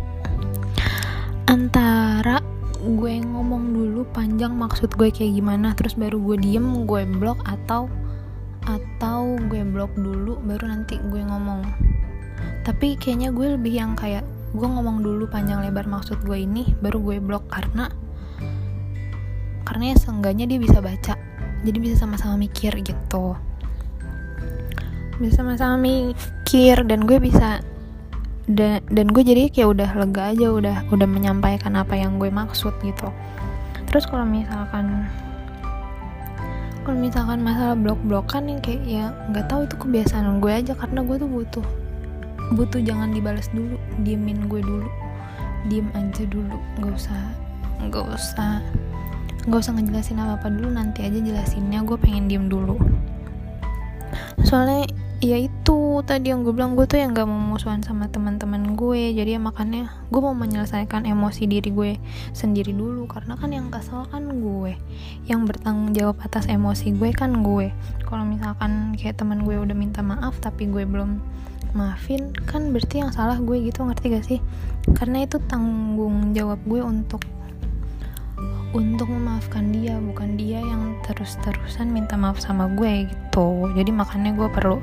antara 1.51 2.39
gue 2.85 3.15
ngomong 3.25 3.73
dulu 3.73 4.05
panjang 4.13 4.55
maksud 4.55 4.93
gue 4.95 5.09
kayak 5.09 5.35
gimana 5.41 5.73
terus 5.73 5.97
baru 5.97 6.21
gue 6.21 6.37
diem 6.37 6.85
gue 6.85 7.03
blok 7.19 7.41
atau 7.49 7.89
atau 8.65 9.37
gue 9.49 9.61
blok 9.65 9.93
dulu 9.97 10.41
baru 10.45 10.69
nanti 10.69 11.01
gue 11.01 11.21
ngomong 11.25 11.65
tapi 12.65 12.97
kayaknya 12.97 13.29
gue 13.29 13.61
lebih 13.61 13.77
yang 13.77 13.93
kayak 13.93 14.25
gue 14.55 14.65
ngomong 14.65 15.03
dulu 15.03 15.27
panjang 15.27 15.61
lebar 15.61 15.85
maksud 15.85 16.23
gue 16.25 16.39
ini 16.47 16.73
baru 16.81 17.03
gue 17.03 17.17
blok. 17.21 17.45
Karena 17.51 17.91
karena 19.69 19.93
ya 19.93 19.97
seenggaknya 20.01 20.49
dia 20.49 20.59
bisa 20.63 20.79
baca. 20.81 21.15
Jadi 21.65 21.79
bisa 21.83 22.01
sama-sama 22.01 22.41
mikir 22.41 22.73
gitu. 22.81 23.37
Bisa 25.21 25.45
sama-sama 25.45 25.77
mikir 25.77 26.89
dan 26.89 27.05
gue 27.05 27.19
bisa 27.21 27.61
dan 28.45 28.85
dan 28.93 29.09
gue 29.09 29.25
jadi 29.25 29.49
kayak 29.49 29.69
udah 29.73 29.91
lega 29.97 30.37
aja 30.37 30.53
udah 30.53 30.77
udah 30.93 31.09
menyampaikan 31.09 31.77
apa 31.77 32.01
yang 32.01 32.17
gue 32.17 32.33
maksud 32.33 32.73
gitu. 32.81 33.13
Terus 33.93 34.09
kalau 34.09 34.25
misalkan 34.25 35.05
kalau 36.85 37.01
misalkan 37.01 37.41
masalah 37.41 37.77
blok-blokan 37.77 38.49
yang 38.49 38.61
kayak 38.61 38.83
ya 38.85 39.05
nggak 39.33 39.49
tahu 39.53 39.69
itu 39.69 39.77
kebiasaan 39.77 40.41
gue 40.41 40.53
aja. 40.53 40.73
Karena 40.77 41.05
gue 41.05 41.17
tuh 41.17 41.29
butuh 41.29 41.67
butuh 42.53 42.85
jangan 42.85 43.17
dibalas 43.17 43.49
dulu 43.57 43.81
diemin 44.05 44.51
gue 44.53 44.61
dulu. 44.61 44.89
Diem 45.73 45.89
aja 45.97 46.29
dulu 46.29 46.61
nggak 46.77 46.93
usah 46.93 47.21
nggak 47.81 48.05
usah 48.05 48.61
nggak 49.49 49.61
usah 49.61 49.73
ngejelasin 49.77 50.21
apa 50.21 50.37
apa 50.41 50.49
dulu 50.53 50.69
nanti 50.77 51.09
aja 51.09 51.17
jelasinnya. 51.17 51.81
Gue 51.89 51.97
pengen 51.97 52.29
diem 52.29 52.53
dulu. 52.53 52.77
Soalnya 54.45 54.85
ya 55.25 55.41
itu 55.41 56.05
tadi 56.05 56.29
yang 56.29 56.45
gue 56.45 56.53
bilang 56.53 56.77
gue 56.77 56.85
tuh 56.85 57.01
yang 57.01 57.17
gak 57.17 57.25
mau 57.25 57.41
musuhan 57.41 57.81
sama 57.81 58.13
teman-teman 58.13 58.77
gue. 58.77 59.17
Jadi 59.17 59.35
ya 59.35 59.41
makanya 59.41 60.05
gue 60.13 60.21
mau 60.21 60.37
menyelesaikan 60.37 61.09
emosi 61.09 61.49
diri 61.49 61.73
gue 61.73 61.97
sendiri 62.37 62.77
dulu. 62.77 63.09
Karena 63.09 63.33
kan 63.41 63.49
yang 63.49 63.73
kesel 63.73 64.05
kan 64.13 64.29
gue. 64.29 64.77
Yang 65.25 65.41
bertanggung 65.49 65.97
jawab 65.97 66.21
atas 66.21 66.45
emosi 66.45 66.93
gue 66.93 67.11
kan 67.17 67.41
gue. 67.41 67.73
Kalau 68.05 68.25
misalkan 68.29 68.93
kayak 69.01 69.17
teman 69.17 69.49
gue 69.49 69.57
udah 69.57 69.77
minta 69.77 70.05
maaf 70.05 70.37
tapi 70.45 70.69
gue 70.69 70.85
belum 70.85 71.25
maafin 71.75 72.31
kan 72.47 72.71
berarti 72.71 73.03
yang 73.03 73.11
salah 73.11 73.37
gue 73.37 73.69
gitu 73.69 73.85
ngerti 73.85 74.07
gak 74.15 74.27
sih? 74.27 74.41
Karena 74.95 75.27
itu 75.27 75.43
tanggung 75.51 76.33
jawab 76.33 76.63
gue 76.65 76.81
untuk 76.81 77.21
untuk 78.75 79.07
memaafkan 79.07 79.71
dia 79.71 79.95
bukan 80.03 80.35
dia 80.35 80.59
yang 80.59 80.99
terus-terusan 81.07 81.95
minta 81.95 82.19
maaf 82.19 82.43
sama 82.43 82.67
gue 82.75 83.07
gitu. 83.07 83.71
Jadi 83.71 83.91
makanya 83.95 84.35
gue 84.35 84.49
perlu 84.51 84.83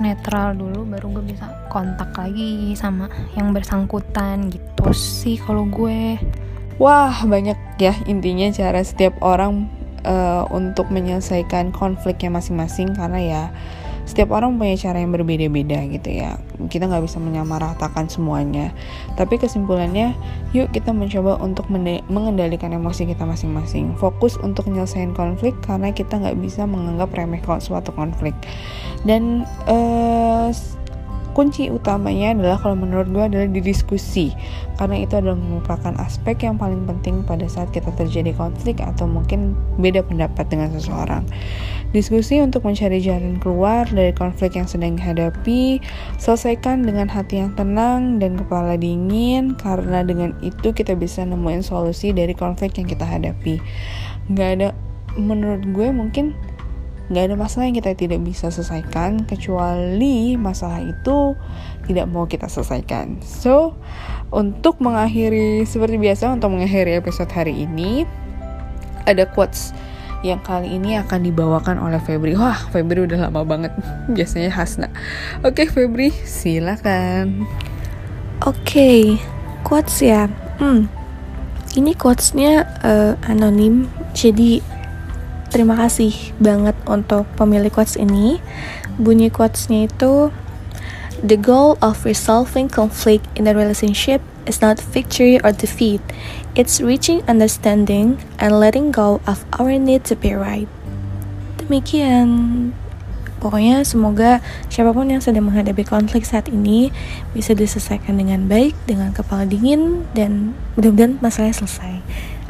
netral 0.00 0.56
dulu 0.56 0.88
baru 0.88 1.20
gue 1.20 1.36
bisa 1.36 1.44
kontak 1.68 2.16
lagi 2.16 2.72
sama 2.72 3.12
yang 3.36 3.52
bersangkutan 3.52 4.48
gitu 4.48 4.96
sih 4.96 5.36
kalau 5.36 5.68
gue. 5.68 6.16
Wah 6.80 7.12
banyak 7.28 7.76
ya 7.76 7.92
intinya 8.08 8.48
cara 8.48 8.80
setiap 8.80 9.20
orang 9.20 9.68
uh, 10.08 10.48
untuk 10.48 10.88
menyelesaikan 10.88 11.76
konfliknya 11.76 12.32
masing-masing. 12.32 12.96
Karena 12.96 13.20
ya 13.20 13.42
setiap 14.10 14.34
orang 14.34 14.58
punya 14.58 14.74
cara 14.74 14.98
yang 14.98 15.14
berbeda-beda 15.14 15.86
gitu 15.86 16.10
ya. 16.10 16.34
Kita 16.66 16.90
nggak 16.90 17.06
bisa 17.06 17.22
menyamaratakan 17.22 18.10
semuanya. 18.10 18.74
Tapi 19.14 19.38
kesimpulannya 19.38 20.18
yuk 20.50 20.74
kita 20.74 20.90
mencoba 20.90 21.38
untuk 21.38 21.70
mengendalikan 22.10 22.74
emosi 22.74 23.06
kita 23.06 23.22
masing-masing. 23.22 23.94
Fokus 24.02 24.34
untuk 24.42 24.66
menyelesaikan 24.66 25.14
konflik 25.14 25.54
karena 25.62 25.94
kita 25.94 26.18
nggak 26.18 26.42
bisa 26.42 26.66
menganggap 26.66 27.14
remeh 27.14 27.38
suatu 27.62 27.94
konflik. 27.94 28.34
Dan 29.06 29.46
uh, 29.70 30.50
kunci 31.32 31.70
utamanya 31.70 32.34
adalah 32.34 32.58
kalau 32.58 32.76
menurut 32.76 33.08
gue 33.10 33.24
adalah 33.24 33.48
di 33.48 33.60
diskusi. 33.62 34.34
Karena 34.76 35.02
itu 35.02 35.16
adalah 35.16 35.36
merupakan 35.36 35.94
aspek 36.00 36.46
yang 36.48 36.56
paling 36.56 36.84
penting 36.88 37.22
pada 37.24 37.44
saat 37.46 37.70
kita 37.70 37.92
terjadi 37.94 38.32
konflik 38.34 38.80
atau 38.80 39.04
mungkin 39.04 39.54
beda 39.78 40.02
pendapat 40.06 40.48
dengan 40.48 40.72
seseorang. 40.72 41.24
Diskusi 41.90 42.38
untuk 42.38 42.62
mencari 42.62 43.02
jalan 43.02 43.42
keluar 43.42 43.82
dari 43.90 44.14
konflik 44.14 44.54
yang 44.54 44.70
sedang 44.70 44.94
dihadapi 44.94 45.82
selesaikan 46.22 46.86
dengan 46.86 47.10
hati 47.10 47.42
yang 47.42 47.50
tenang 47.58 48.22
dan 48.22 48.38
kepala 48.38 48.78
dingin. 48.78 49.58
Karena 49.58 50.06
dengan 50.06 50.38
itu 50.40 50.70
kita 50.70 50.94
bisa 50.94 51.26
nemuin 51.26 51.66
solusi 51.66 52.14
dari 52.14 52.32
konflik 52.32 52.78
yang 52.78 52.86
kita 52.86 53.02
hadapi. 53.02 53.58
Nggak 54.30 54.50
ada 54.58 54.68
menurut 55.18 55.66
gue 55.74 55.88
mungkin 55.90 56.38
nggak 57.10 57.24
ada 57.26 57.36
masalah 57.36 57.66
yang 57.66 57.76
kita 57.76 57.92
tidak 57.98 58.22
bisa 58.22 58.54
selesaikan 58.54 59.26
kecuali 59.26 60.38
masalah 60.38 60.78
itu 60.78 61.34
tidak 61.90 62.06
mau 62.06 62.30
kita 62.30 62.46
selesaikan. 62.46 63.18
So, 63.26 63.74
untuk 64.30 64.78
mengakhiri 64.78 65.66
seperti 65.66 65.98
biasa 65.98 66.30
untuk 66.30 66.54
mengakhiri 66.54 66.94
episode 66.94 67.34
hari 67.34 67.66
ini 67.66 68.06
ada 69.10 69.26
quotes 69.26 69.74
yang 70.22 70.38
kali 70.44 70.76
ini 70.76 71.00
akan 71.00 71.26
dibawakan 71.26 71.82
oleh 71.82 71.98
Febri. 71.98 72.38
Wah, 72.38 72.70
Febri 72.70 73.02
udah 73.02 73.26
lama 73.26 73.42
banget. 73.42 73.72
Biasanya 74.16 74.54
Hasna. 74.54 74.88
Oke, 75.42 75.66
Febri, 75.66 76.12
silakan. 76.12 77.48
Oke, 78.44 78.62
okay, 78.64 79.00
quotes 79.66 79.98
ya. 79.98 80.30
Hmm. 80.62 80.86
Ini 81.70 81.94
quotesnya 81.94 82.66
uh, 82.82 83.14
anonim, 83.30 83.86
jadi 84.10 84.58
terima 85.50 85.76
kasih 85.76 86.14
banget 86.38 86.78
untuk 86.86 87.26
pemilik 87.34 87.68
quotes 87.68 87.98
ini. 87.98 88.38
Bunyi 88.96 89.28
quotesnya 89.28 89.90
itu 89.90 90.30
The 91.20 91.36
goal 91.36 91.76
of 91.84 92.08
resolving 92.08 92.72
conflict 92.72 93.28
in 93.36 93.44
a 93.44 93.52
relationship 93.52 94.24
is 94.48 94.64
not 94.64 94.80
victory 94.80 95.36
or 95.44 95.52
defeat. 95.52 96.00
It's 96.56 96.80
reaching 96.80 97.20
understanding 97.28 98.24
and 98.40 98.56
letting 98.56 98.88
go 98.88 99.20
of 99.28 99.44
our 99.60 99.76
need 99.76 100.08
to 100.08 100.16
be 100.16 100.32
right. 100.32 100.64
Demikian. 101.60 102.72
Pokoknya 103.36 103.84
semoga 103.84 104.40
siapa 104.72 104.96
pun 104.96 105.12
yang 105.12 105.20
sedang 105.20 105.48
menghadapi 105.48 105.84
konflik 105.84 106.24
saat 106.24 106.48
ini 106.48 106.88
bisa 107.36 107.52
diselesaikan 107.52 108.16
dengan 108.16 108.48
baik, 108.48 108.72
dengan 108.84 109.12
kepala 109.12 109.44
dingin, 109.44 110.08
dan 110.16 110.56
mudah-mudahan 110.76 111.20
masalahnya 111.20 111.64
selesai. 111.64 112.00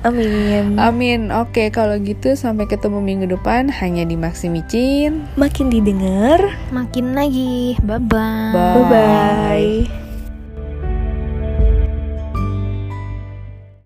Amin. 0.01 0.81
Amin. 0.81 1.21
Oke, 1.31 1.69
kalau 1.69 1.97
gitu 2.01 2.33
sampai 2.33 2.65
ketemu 2.65 2.99
minggu 3.05 3.27
depan 3.29 3.69
hanya 3.69 4.09
di 4.09 4.17
Maksimicin. 4.17 5.29
Makin 5.37 5.69
didengar, 5.69 6.41
makin 6.73 7.13
lagi. 7.13 7.77
Bye 7.85 8.01
bye. 8.01 8.53
Bye 8.55 8.85
bye. 8.89 10.10